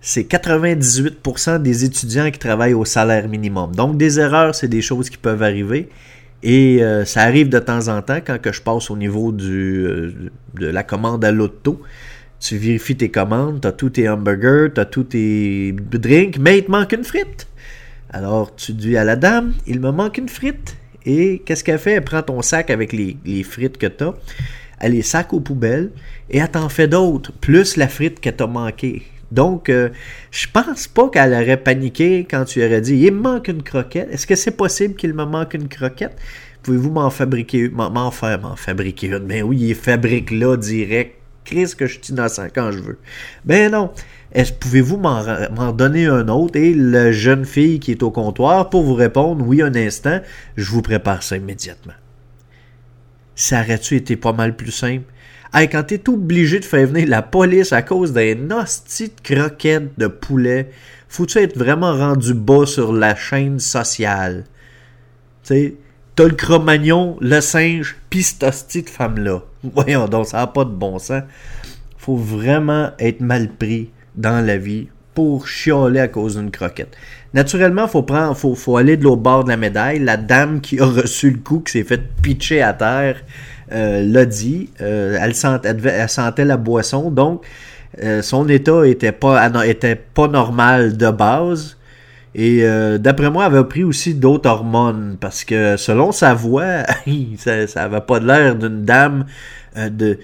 c'est 0.00 0.30
98% 0.30 1.60
des 1.60 1.84
étudiants 1.84 2.30
qui 2.30 2.38
travaillent 2.38 2.74
au 2.74 2.84
salaire 2.84 3.28
minimum. 3.28 3.74
Donc 3.74 3.98
des 3.98 4.18
erreurs, 4.18 4.54
c'est 4.54 4.68
des 4.68 4.82
choses 4.82 5.10
qui 5.10 5.18
peuvent 5.18 5.42
arriver. 5.42 5.88
Et 6.42 6.82
euh, 6.82 7.04
ça 7.04 7.22
arrive 7.22 7.48
de 7.48 7.58
temps 7.58 7.88
en 7.88 8.00
temps 8.02 8.20
quand 8.24 8.38
je 8.52 8.62
passe 8.62 8.90
au 8.90 8.96
niveau 8.96 9.32
euh, 9.32 10.12
de 10.54 10.66
la 10.66 10.82
commande 10.82 11.24
à 11.24 11.32
l'auto. 11.32 11.80
Tu 12.40 12.56
vérifies 12.56 12.96
tes 12.96 13.10
commandes, 13.10 13.60
tu 13.60 13.66
as 13.66 13.72
tous 13.72 13.90
tes 13.90 14.08
hamburgers, 14.08 14.68
tu 14.72 14.80
as 14.80 14.84
tous 14.84 15.04
tes 15.04 15.72
drinks, 15.72 16.38
mais 16.38 16.58
il 16.58 16.64
te 16.64 16.70
manque 16.70 16.92
une 16.92 17.02
frite. 17.02 17.48
Alors 18.10 18.54
tu 18.54 18.72
dis 18.72 18.96
à 18.96 19.04
la 19.04 19.16
dame, 19.16 19.54
il 19.66 19.80
me 19.80 19.90
manque 19.90 20.18
une 20.18 20.28
frite. 20.28 20.76
Et 21.04 21.42
qu'est-ce 21.44 21.64
qu'elle 21.64 21.78
fait? 21.78 21.92
Elle 21.92 22.04
prend 22.04 22.22
ton 22.22 22.40
sac 22.42 22.70
avec 22.70 22.92
les, 22.92 23.42
frites 23.42 23.78
que 23.78 23.86
tu 23.86 24.04
as, 24.04 24.14
elle 24.78 24.92
les 24.92 25.02
sac 25.02 25.32
aux 25.32 25.40
poubelles 25.40 25.90
et 26.30 26.38
elle 26.38 26.50
t'en 26.50 26.68
fait 26.68 26.86
d'autres, 26.86 27.32
plus 27.32 27.76
la 27.76 27.88
frite 27.88 28.20
que 28.20 28.30
t'as 28.30 28.46
manqué. 28.46 29.02
Donc, 29.30 29.68
euh, 29.68 29.90
je 30.30 30.46
pense 30.52 30.88
pas 30.88 31.08
qu'elle 31.10 31.34
aurait 31.34 31.58
paniqué 31.58 32.26
quand 32.28 32.44
tu 32.44 32.64
aurais 32.64 32.80
dit 32.80 32.96
il 32.96 33.12
me 33.12 33.20
manque 33.20 33.48
une 33.48 33.62
croquette. 33.62 34.08
Est-ce 34.10 34.26
que 34.26 34.34
c'est 34.34 34.56
possible 34.56 34.94
qu'il 34.94 35.12
me 35.14 35.24
manque 35.24 35.54
une 35.54 35.68
croquette? 35.68 36.16
Pouvez-vous 36.62 36.90
m'en 36.90 37.10
fabriquer 37.10 37.68
m'en 37.68 38.10
faire 38.10 38.40
m'en 38.40 38.56
fabriquer 38.56 39.08
une 39.08 39.18
Ben 39.18 39.42
oui, 39.42 39.58
il 39.60 39.74
fabrique 39.74 40.30
là 40.30 40.56
direct. 40.56 41.14
Chris 41.44 41.72
que 41.76 41.86
je 41.86 41.94
suis 41.94 42.12
innocent 42.12 42.48
quand 42.54 42.72
je 42.72 42.78
veux. 42.78 42.98
Ben 43.44 43.72
non. 43.72 43.90
Est-ce 44.32 44.52
pouvez-vous 44.52 44.98
m'en 44.98 45.72
donner 45.72 46.04
un 46.06 46.28
autre? 46.28 46.56
Et 46.56 46.74
la 46.74 47.12
jeune 47.12 47.46
fille 47.46 47.80
qui 47.80 47.92
est 47.92 48.02
au 48.02 48.10
comptoir 48.10 48.68
pour 48.68 48.82
vous 48.82 48.94
répondre 48.94 49.42
oui 49.46 49.62
un 49.62 49.74
instant, 49.74 50.20
je 50.56 50.70
vous 50.70 50.82
prépare 50.82 51.22
ça 51.22 51.38
immédiatement. 51.38 51.94
Ça 53.34 53.62
aurait-tu 53.62 53.96
été 53.96 54.16
pas 54.16 54.34
mal 54.34 54.56
plus 54.56 54.72
simple? 54.72 55.04
Hey, 55.54 55.66
quand 55.70 55.82
t'es 55.84 56.06
obligé 56.10 56.60
de 56.60 56.64
faire 56.66 56.86
venir 56.86 57.08
la 57.08 57.22
police 57.22 57.72
à 57.72 57.80
cause 57.80 58.12
d'un 58.12 58.50
hostie 58.50 59.08
de 59.08 59.34
croquette 59.34 59.98
de 59.98 60.06
poulet, 60.06 60.68
faut-tu 61.08 61.38
être 61.38 61.56
vraiment 61.56 61.96
rendu 61.96 62.34
bas 62.34 62.66
sur 62.66 62.92
la 62.92 63.16
chaîne 63.16 63.58
sociale? 63.58 64.44
Tu 65.44 65.54
sais, 65.54 65.74
t'as 66.16 66.24
le 66.24 66.34
cro-magnon, 66.34 67.16
le 67.22 67.40
singe, 67.40 67.96
pis 68.10 68.24
cette 68.24 68.42
hostie 68.42 68.82
de 68.82 68.90
femme-là. 68.90 69.42
Voyons 69.62 70.06
donc, 70.06 70.26
ça 70.26 70.36
n'a 70.36 70.48
pas 70.48 70.66
de 70.66 70.70
bon 70.70 70.98
sens. 70.98 71.22
Faut 71.96 72.16
vraiment 72.16 72.90
être 72.98 73.22
mal 73.22 73.48
pris 73.48 73.90
dans 74.16 74.44
la 74.44 74.58
vie 74.58 74.88
pour 75.14 75.48
chialer 75.48 76.00
à 76.00 76.08
cause 76.08 76.36
d'une 76.36 76.50
croquette. 76.50 76.94
Naturellement, 77.32 77.88
faut 77.88 78.02
prendre, 78.02 78.36
faut, 78.36 78.54
faut 78.54 78.76
aller 78.76 78.98
de 78.98 79.04
l'autre 79.04 79.22
bord 79.22 79.44
de 79.44 79.48
la 79.48 79.56
médaille. 79.56 79.98
La 79.98 80.18
dame 80.18 80.60
qui 80.60 80.78
a 80.78 80.84
reçu 80.84 81.30
le 81.30 81.38
coup, 81.38 81.60
qui 81.60 81.72
s'est 81.72 81.84
fait 81.84 82.02
pitcher 82.22 82.60
à 82.60 82.74
terre, 82.74 83.16
l'a 83.70 84.24
dit. 84.24 84.70
Euh, 84.80 85.18
elle, 85.20 85.34
sentait 85.34 86.44
la 86.44 86.56
boisson, 86.56 87.10
donc 87.10 87.44
euh, 88.02 88.22
son 88.22 88.48
état 88.48 88.86
était 88.86 89.12
pas, 89.12 89.48
normal 90.28 90.96
de 90.96 91.10
base. 91.10 91.76
Et 92.34 92.62
d'après 92.98 93.30
moi, 93.30 93.46
elle 93.46 93.56
avait 93.56 93.68
pris 93.68 93.82
aussi 93.82 94.14
d'autres 94.14 94.48
hormones 94.48 95.16
parce 95.20 95.44
que 95.44 95.76
selon 95.76 96.12
sa 96.12 96.34
voix, 96.34 96.84
ça, 97.38 97.66
ça 97.66 97.84
avait 97.84 98.00
pas 98.00 98.20
l'air 98.20 98.54
d'une 98.54 98.84
dame 98.84 99.26
de 99.76 100.18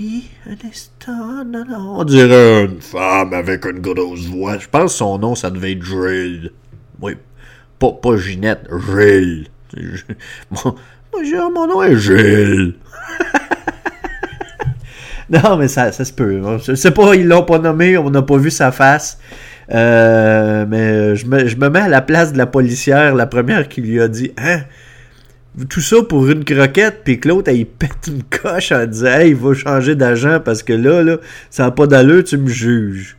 oui, 0.00 0.30
un 0.46 0.56
instant, 0.66 1.44
non, 1.44 1.62
non. 1.68 2.00
On 2.00 2.04
dirait 2.04 2.64
une 2.64 2.80
femme 2.80 3.34
avec 3.34 3.66
une 3.66 3.80
grosse 3.80 4.24
voix. 4.28 4.56
Je 4.56 4.66
pense 4.66 4.92
que 4.92 4.98
son 4.98 5.18
nom, 5.18 5.34
ça 5.34 5.50
devait 5.50 5.72
être 5.72 5.82
Jill. 5.82 6.52
Oui, 7.02 7.18
pas, 7.78 7.92
pas 7.92 8.16
Ginette, 8.16 8.66
Jill. 8.88 9.48
Bonjour, 11.12 11.50
mon 11.50 11.66
nom 11.66 11.82
est 11.82 11.96
Gilles. 11.96 12.74
non, 15.30 15.56
mais 15.56 15.66
ça, 15.66 15.90
ça 15.90 16.04
se 16.04 16.12
peut. 16.12 16.40
Je 16.64 16.74
sais 16.74 16.92
pas, 16.92 17.14
ils 17.14 17.26
l'ont 17.26 17.42
pas 17.42 17.58
nommé, 17.58 17.98
on 17.98 18.10
n'a 18.10 18.22
pas 18.22 18.36
vu 18.36 18.50
sa 18.50 18.70
face. 18.70 19.18
Euh, 19.72 20.66
mais 20.68 21.16
je 21.16 21.26
me, 21.26 21.68
mets 21.68 21.80
à 21.80 21.88
la 21.88 22.00
place 22.00 22.32
de 22.32 22.38
la 22.38 22.46
policière, 22.46 23.14
la 23.14 23.26
première 23.26 23.68
qui 23.68 23.80
lui 23.80 24.00
a 24.00 24.08
dit 24.08 24.32
Hein? 24.38 24.60
Tout 25.68 25.80
ça 25.80 25.96
pour 26.08 26.28
une 26.28 26.44
croquette, 26.44 27.00
puis 27.04 27.18
que 27.18 27.28
l'autre, 27.28 27.50
il 27.50 27.66
pète 27.66 28.06
une 28.06 28.22
coche 28.22 28.70
en 28.70 28.86
disant 28.86 29.06
Hey, 29.06 29.30
il 29.30 29.36
va 29.36 29.52
changer 29.54 29.96
d'agent 29.96 30.38
parce 30.44 30.62
que 30.62 30.72
là, 30.72 31.02
là, 31.02 31.16
ça 31.50 31.64
n'a 31.64 31.70
pas 31.72 31.86
d'allure, 31.86 32.22
tu 32.22 32.36
me 32.36 32.48
juges. 32.48 33.16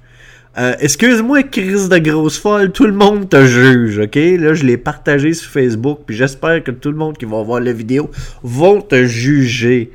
Euh, 0.57 0.73
excuse-moi, 0.81 1.43
crise 1.43 1.87
de 1.87 1.97
grosse 1.97 2.37
folle, 2.37 2.73
tout 2.73 2.85
le 2.85 2.91
monde 2.91 3.29
te 3.29 3.45
juge, 3.45 3.99
ok? 3.99 4.15
Là, 4.15 4.53
je 4.53 4.65
l'ai 4.65 4.75
partagé 4.75 5.33
sur 5.33 5.49
Facebook, 5.49 5.99
puis 6.05 6.15
j'espère 6.15 6.61
que 6.61 6.71
tout 6.71 6.91
le 6.91 6.97
monde 6.97 7.17
qui 7.17 7.23
va 7.23 7.41
voir 7.41 7.61
la 7.61 7.71
vidéo 7.71 8.11
vont 8.43 8.81
te 8.81 9.05
juger. 9.05 9.91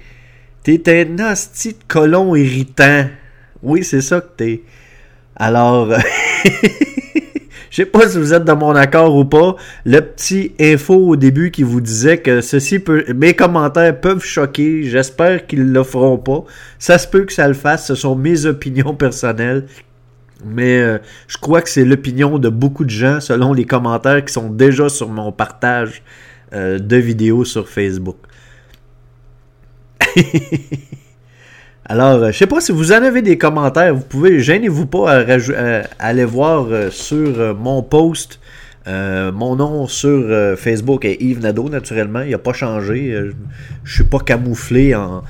T'es 0.63 0.83
un 0.89 1.31
hostie 1.31 1.75
de 1.75 1.85
colon 1.87 2.35
irritant. 2.35 3.05
Oui, 3.63 3.85
c'est 3.85 4.01
ça 4.01 4.23
que 4.23 4.31
t'es. 4.35 4.63
Alors, 5.37 5.93
je 7.71 7.77
sais 7.77 7.85
pas 7.85 8.09
si 8.09 8.17
vous 8.17 8.33
êtes 8.33 8.45
dans 8.45 8.57
mon 8.57 8.75
accord 8.75 9.15
ou 9.15 9.27
pas. 9.27 9.57
Le 9.85 10.01
petit 10.01 10.53
info 10.59 10.95
au 10.95 11.17
début 11.17 11.51
qui 11.51 11.65
vous 11.65 11.83
disait 11.83 12.19
que 12.19 12.41
ceci 12.41 12.79
peut, 12.79 13.05
mes 13.15 13.35
commentaires 13.35 14.01
peuvent 14.01 14.25
choquer. 14.25 14.85
J'espère 14.85 15.47
qu'ils 15.47 15.71
le 15.71 15.83
feront 15.83 16.17
pas. 16.17 16.45
Ça 16.79 16.97
se 16.97 17.07
peut 17.07 17.27
que 17.27 17.33
ça 17.35 17.47
le 17.47 17.55
fasse. 17.55 17.87
Ce 17.87 17.95
sont 17.95 18.17
mes 18.17 18.47
opinions 18.47 18.95
personnelles. 18.95 19.67
Mais 20.45 20.79
euh, 20.79 20.99
je 21.29 21.39
crois 21.39 21.63
que 21.63 21.71
c'est 21.71 21.85
l'opinion 21.85 22.39
de 22.39 22.49
beaucoup 22.49 22.85
de 22.85 22.91
gens 22.91 23.21
selon 23.21 23.53
les 23.53 23.65
commentaires 23.65 24.25
qui 24.25 24.33
sont 24.33 24.51
déjà 24.51 24.89
sur 24.89 25.09
mon 25.09 25.33
partage 25.33 26.03
euh, 26.53 26.79
de 26.79 26.97
vidéos 26.97 27.45
sur 27.45 27.69
Facebook. 27.69 28.17
Alors, 31.89 32.23
euh, 32.23 32.33
je 32.33 32.39
sais 32.39 32.47
pas 32.47 32.61
si 32.61 32.73
vous 32.73 32.93
en 32.93 33.03
avez 33.03 33.23
des 33.23 33.39
commentaires, 33.39 33.95
vous 33.95 34.05
pouvez, 34.05 34.41
gênez-vous 34.41 34.87
pas 34.87 35.23
à, 35.23 35.83
aller 35.99 36.25
voir 36.25 36.67
sur 36.91 37.55
mon 37.57 37.83
post. 37.83 38.41
Mon 38.87 39.57
nom 39.57 39.87
sur 39.87 40.57
Facebook 40.57 41.05
est 41.05 41.21
Yves 41.21 41.41
Nadeau, 41.41 41.69
naturellement. 41.69 42.21
Il 42.21 42.31
n'a 42.31 42.39
pas 42.39 42.53
changé. 42.53 43.19
je 43.85 43.95
suis 43.95 44.05
pas 44.05 44.21
camouflé 44.21 44.95
en, 44.95 45.23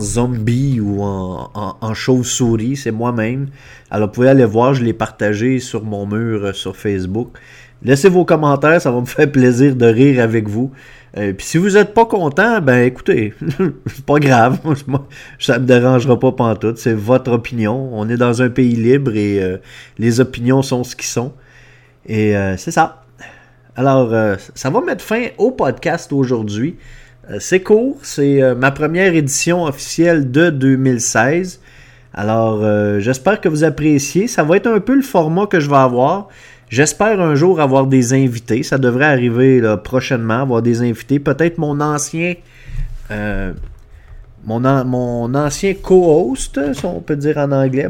zombie 0.00 0.80
ou 0.80 1.02
en, 1.02 1.94
chauve-souris. 1.94 2.76
C'est 2.76 2.90
moi-même. 2.90 3.48
Alors, 3.90 4.08
vous 4.08 4.14
pouvez 4.14 4.28
aller 4.28 4.44
voir, 4.44 4.74
je 4.74 4.84
l'ai 4.84 4.92
partagé 4.92 5.60
sur 5.60 5.82
mon 5.84 6.06
mur 6.06 6.44
euh, 6.44 6.52
sur 6.52 6.76
Facebook. 6.76 7.38
Laissez 7.82 8.08
vos 8.08 8.24
commentaires, 8.24 8.80
ça 8.80 8.90
va 8.90 9.00
me 9.00 9.06
faire 9.06 9.30
plaisir 9.30 9.76
de 9.76 9.86
rire 9.86 10.22
avec 10.22 10.48
vous. 10.48 10.72
Euh, 11.16 11.32
Puis 11.32 11.46
si 11.46 11.58
vous 11.58 11.70
n'êtes 11.70 11.94
pas 11.94 12.04
content, 12.04 12.60
ben 12.60 12.82
écoutez, 12.82 13.32
c'est 13.86 14.04
pas 14.06 14.18
grave, 14.18 14.58
ça 15.38 15.58
me 15.58 15.64
dérangera 15.64 16.18
pas 16.18 16.32
pantoute, 16.32 16.76
c'est 16.78 16.92
votre 16.92 17.32
opinion. 17.32 17.90
On 17.92 18.08
est 18.10 18.16
dans 18.16 18.42
un 18.42 18.50
pays 18.50 18.74
libre 18.74 19.14
et 19.14 19.42
euh, 19.42 19.56
les 19.98 20.20
opinions 20.20 20.60
sont 20.60 20.84
ce 20.84 20.94
qu'ils 20.96 21.06
sont. 21.06 21.32
Et 22.06 22.34
c'est 22.56 22.70
ça. 22.70 23.02
Alors, 23.76 24.14
ça 24.54 24.70
va 24.70 24.80
mettre 24.80 25.04
fin 25.04 25.26
au 25.36 25.50
podcast 25.50 26.12
aujourd'hui. 26.12 26.76
c'est 27.38 27.60
court, 27.60 27.98
c'est 28.02 28.54
ma 28.54 28.70
première 28.70 29.14
édition 29.14 29.64
officielle 29.64 30.30
de 30.30 30.50
2016. 30.50 31.60
Alors, 32.14 32.60
euh, 32.62 32.98
j'espère 32.98 33.40
que 33.40 33.48
vous 33.48 33.64
appréciez. 33.64 34.26
Ça 34.26 34.42
va 34.42 34.56
être 34.56 34.66
un 34.66 34.80
peu 34.80 34.96
le 34.96 35.02
format 35.02 35.46
que 35.46 35.60
je 35.60 35.70
vais 35.70 35.76
avoir. 35.76 36.28
J'espère 36.68 37.20
un 37.20 37.34
jour 37.34 37.60
avoir 37.60 37.86
des 37.86 38.12
invités. 38.12 38.62
Ça 38.62 38.76
devrait 38.76 39.04
arriver 39.04 39.62
prochainement, 39.84 40.42
avoir 40.42 40.62
des 40.62 40.82
invités. 40.82 41.18
Peut-être 41.18 41.58
mon 41.58 41.80
ancien... 41.80 42.34
Mon, 44.44 44.60
mon, 44.84 45.34
ancien 45.34 45.74
co-host, 45.74 46.72
si 46.72 46.84
on 46.86 47.00
peut 47.00 47.16
dire 47.16 47.38
en 47.38 47.52
anglais, 47.52 47.88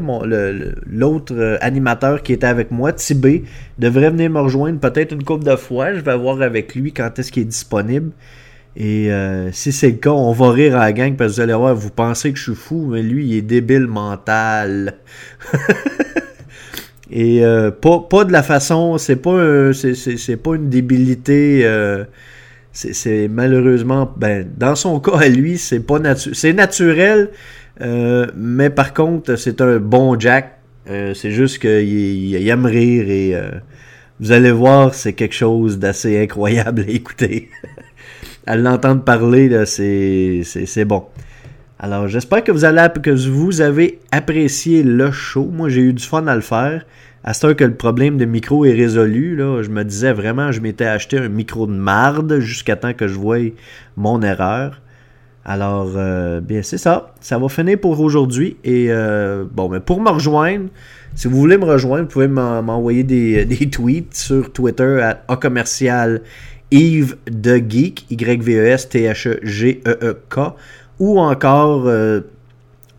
l'autre 0.87 1.33
euh, 1.33 1.57
animateur 1.61 2.21
qui 2.21 2.33
était 2.33 2.47
avec 2.47 2.71
moi, 2.71 2.91
Tibé, 2.91 3.43
devrait 3.77 4.09
venir 4.09 4.29
me 4.29 4.41
rejoindre 4.41 4.79
peut-être 4.79 5.13
une 5.13 5.23
couple 5.23 5.45
de 5.45 5.55
fois. 5.55 5.93
Je 5.93 6.01
vais 6.01 6.17
voir 6.17 6.41
avec 6.41 6.75
lui 6.75 6.91
quand 6.91 7.17
est-ce 7.17 7.31
qu'il 7.31 7.43
est 7.43 7.45
disponible. 7.45 8.11
Et 8.75 9.11
euh, 9.11 9.51
si 9.51 9.71
c'est 9.71 9.89
le 9.89 9.97
cas, 9.97 10.09
on 10.09 10.31
va 10.31 10.51
rire 10.51 10.75
à 10.75 10.79
la 10.79 10.93
gang 10.93 11.15
parce 11.15 11.31
que 11.31 11.35
vous 11.35 11.41
allez 11.41 11.53
voir, 11.53 11.75
vous 11.75 11.91
pensez 11.91 12.31
que 12.31 12.37
je 12.37 12.43
suis 12.43 12.55
fou, 12.55 12.87
mais 12.91 13.03
lui, 13.03 13.27
il 13.27 13.37
est 13.37 13.41
débile 13.41 13.87
mental. 13.87 14.95
Et 17.11 17.43
euh, 17.43 17.71
pas, 17.71 18.25
de 18.25 18.31
la 18.31 18.43
façon, 18.43 18.97
c'est 18.97 19.15
pas 19.15 19.71
c'est, 19.73 20.37
pas 20.37 20.55
une 20.55 20.69
débilité. 20.69 21.63
Euh, 22.85 22.89
c'est, 22.93 23.27
malheureusement, 23.27 24.11
ben, 24.17 24.47
dans 24.57 24.75
son 24.75 24.99
cas 24.99 25.17
à 25.17 25.27
lui, 25.27 25.57
c'est 25.57 25.79
pas 25.79 25.99
naturel. 25.99 26.35
C'est 26.35 26.53
naturel, 26.53 27.29
mais 28.35 28.69
par 28.69 28.93
contre, 28.93 29.35
c'est 29.35 29.61
un 29.61 29.77
bon 29.77 30.19
Jack. 30.19 30.59
c'est 30.85 31.31
juste 31.31 31.59
qu'il 31.59 31.87
il 31.87 32.49
aime 32.49 32.65
rire 32.65 33.09
et 33.09 33.35
vous 34.19 34.33
allez 34.33 34.51
voir, 34.51 34.93
c'est 34.93 35.13
quelque 35.13 35.35
chose 35.35 35.79
d'assez 35.79 36.21
incroyable 36.21 36.85
à 36.87 36.91
écouter. 36.91 37.49
à 38.45 38.57
l'entendre 38.57 39.03
parler, 39.03 39.65
c'est 39.65 40.85
bon. 40.85 41.05
Alors, 41.79 42.09
j'espère 42.09 42.43
que 42.43 42.51
vous, 42.51 42.59
que 43.01 43.11
vous 43.29 43.61
avez 43.61 43.99
apprécié 44.11 44.83
le 44.83 45.11
show. 45.11 45.45
Moi, 45.45 45.69
j'ai 45.69 45.81
eu 45.81 45.93
du 45.93 46.03
fun 46.03 46.27
à 46.27 46.35
le 46.35 46.41
faire. 46.41 46.85
À 47.23 47.33
ce 47.33 47.47
que 47.47 47.63
le 47.63 47.75
problème 47.75 48.17
de 48.17 48.25
micro 48.25 48.65
est 48.65 48.73
résolu, 48.73 49.35
là, 49.35 49.61
je 49.61 49.69
me 49.69 49.83
disais 49.83 50.13
vraiment, 50.13 50.51
je 50.51 50.61
m'étais 50.61 50.85
acheté 50.85 51.17
un 51.17 51.27
micro 51.27 51.67
de 51.67 51.73
marde 51.73 52.39
jusqu'à 52.39 52.75
temps 52.75 52.93
que 52.93 53.07
je 53.07 53.15
voie 53.15 53.39
mon 53.97 54.21
erreur. 54.21 54.81
Alors, 55.43 55.91
euh, 55.95 56.41
bien, 56.41 56.61
c'est 56.63 56.77
ça. 56.77 57.13
Ça 57.21 57.37
va 57.37 57.49
finir 57.49 57.79
pour 57.79 57.99
aujourd'hui. 57.99 58.57
Et 58.63 58.87
euh, 58.89 59.45
bon, 59.51 59.67
mais 59.67 59.79
pour 59.79 60.01
me 60.01 60.09
rejoindre, 60.09 60.69
si 61.15 61.27
vous 61.27 61.37
voulez 61.37 61.57
me 61.57 61.65
rejoindre, 61.65 62.03
vous 62.03 62.09
pouvez 62.09 62.27
m'envoyer 62.27 63.03
des, 63.03 63.45
des, 63.45 63.69
tweets 63.69 64.15
sur 64.15 64.53
Twitter 64.53 65.11
à 65.27 65.35
commercial 65.35 66.21
Yves 66.71 67.17
de 67.29 67.57
Geek, 67.57 68.05
Y-V-E-S-T-H-E-G-E-E-K, 68.11 70.39
ou 70.99 71.19
encore 71.19 71.87
euh, 71.87 72.21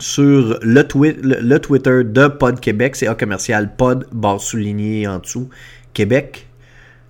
sur 0.00 0.58
le, 0.62 1.58
Twitter 1.58 2.02
de 2.04 2.26
Pod 2.26 2.58
Québec, 2.58 2.96
c'est 2.96 3.06
A 3.06 3.14
commercial 3.14 3.70
Pod, 3.76 4.06
barre 4.12 4.40
souligné 4.40 5.06
en 5.06 5.18
dessous, 5.18 5.48
Québec. 5.94 6.46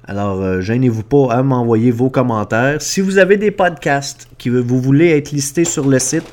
Alors, 0.05 0.41
euh, 0.41 0.61
gênez-vous 0.61 1.05
pas 1.05 1.33
à 1.33 1.43
m'envoyer 1.43 1.93
vos 1.93 2.11
commentaires. 2.11 2.83
Si 2.83 3.01
vous 3.01 3.19
avez 3.19 3.37
des 3.37 3.53
podcasts 3.53 4.29
que 4.39 4.51
vous 4.51 4.81
voulez 4.81 5.11
être 5.11 5.31
listés 5.31 5.65
sur 5.65 5.87
le 5.87 5.99
site 6.01 6.25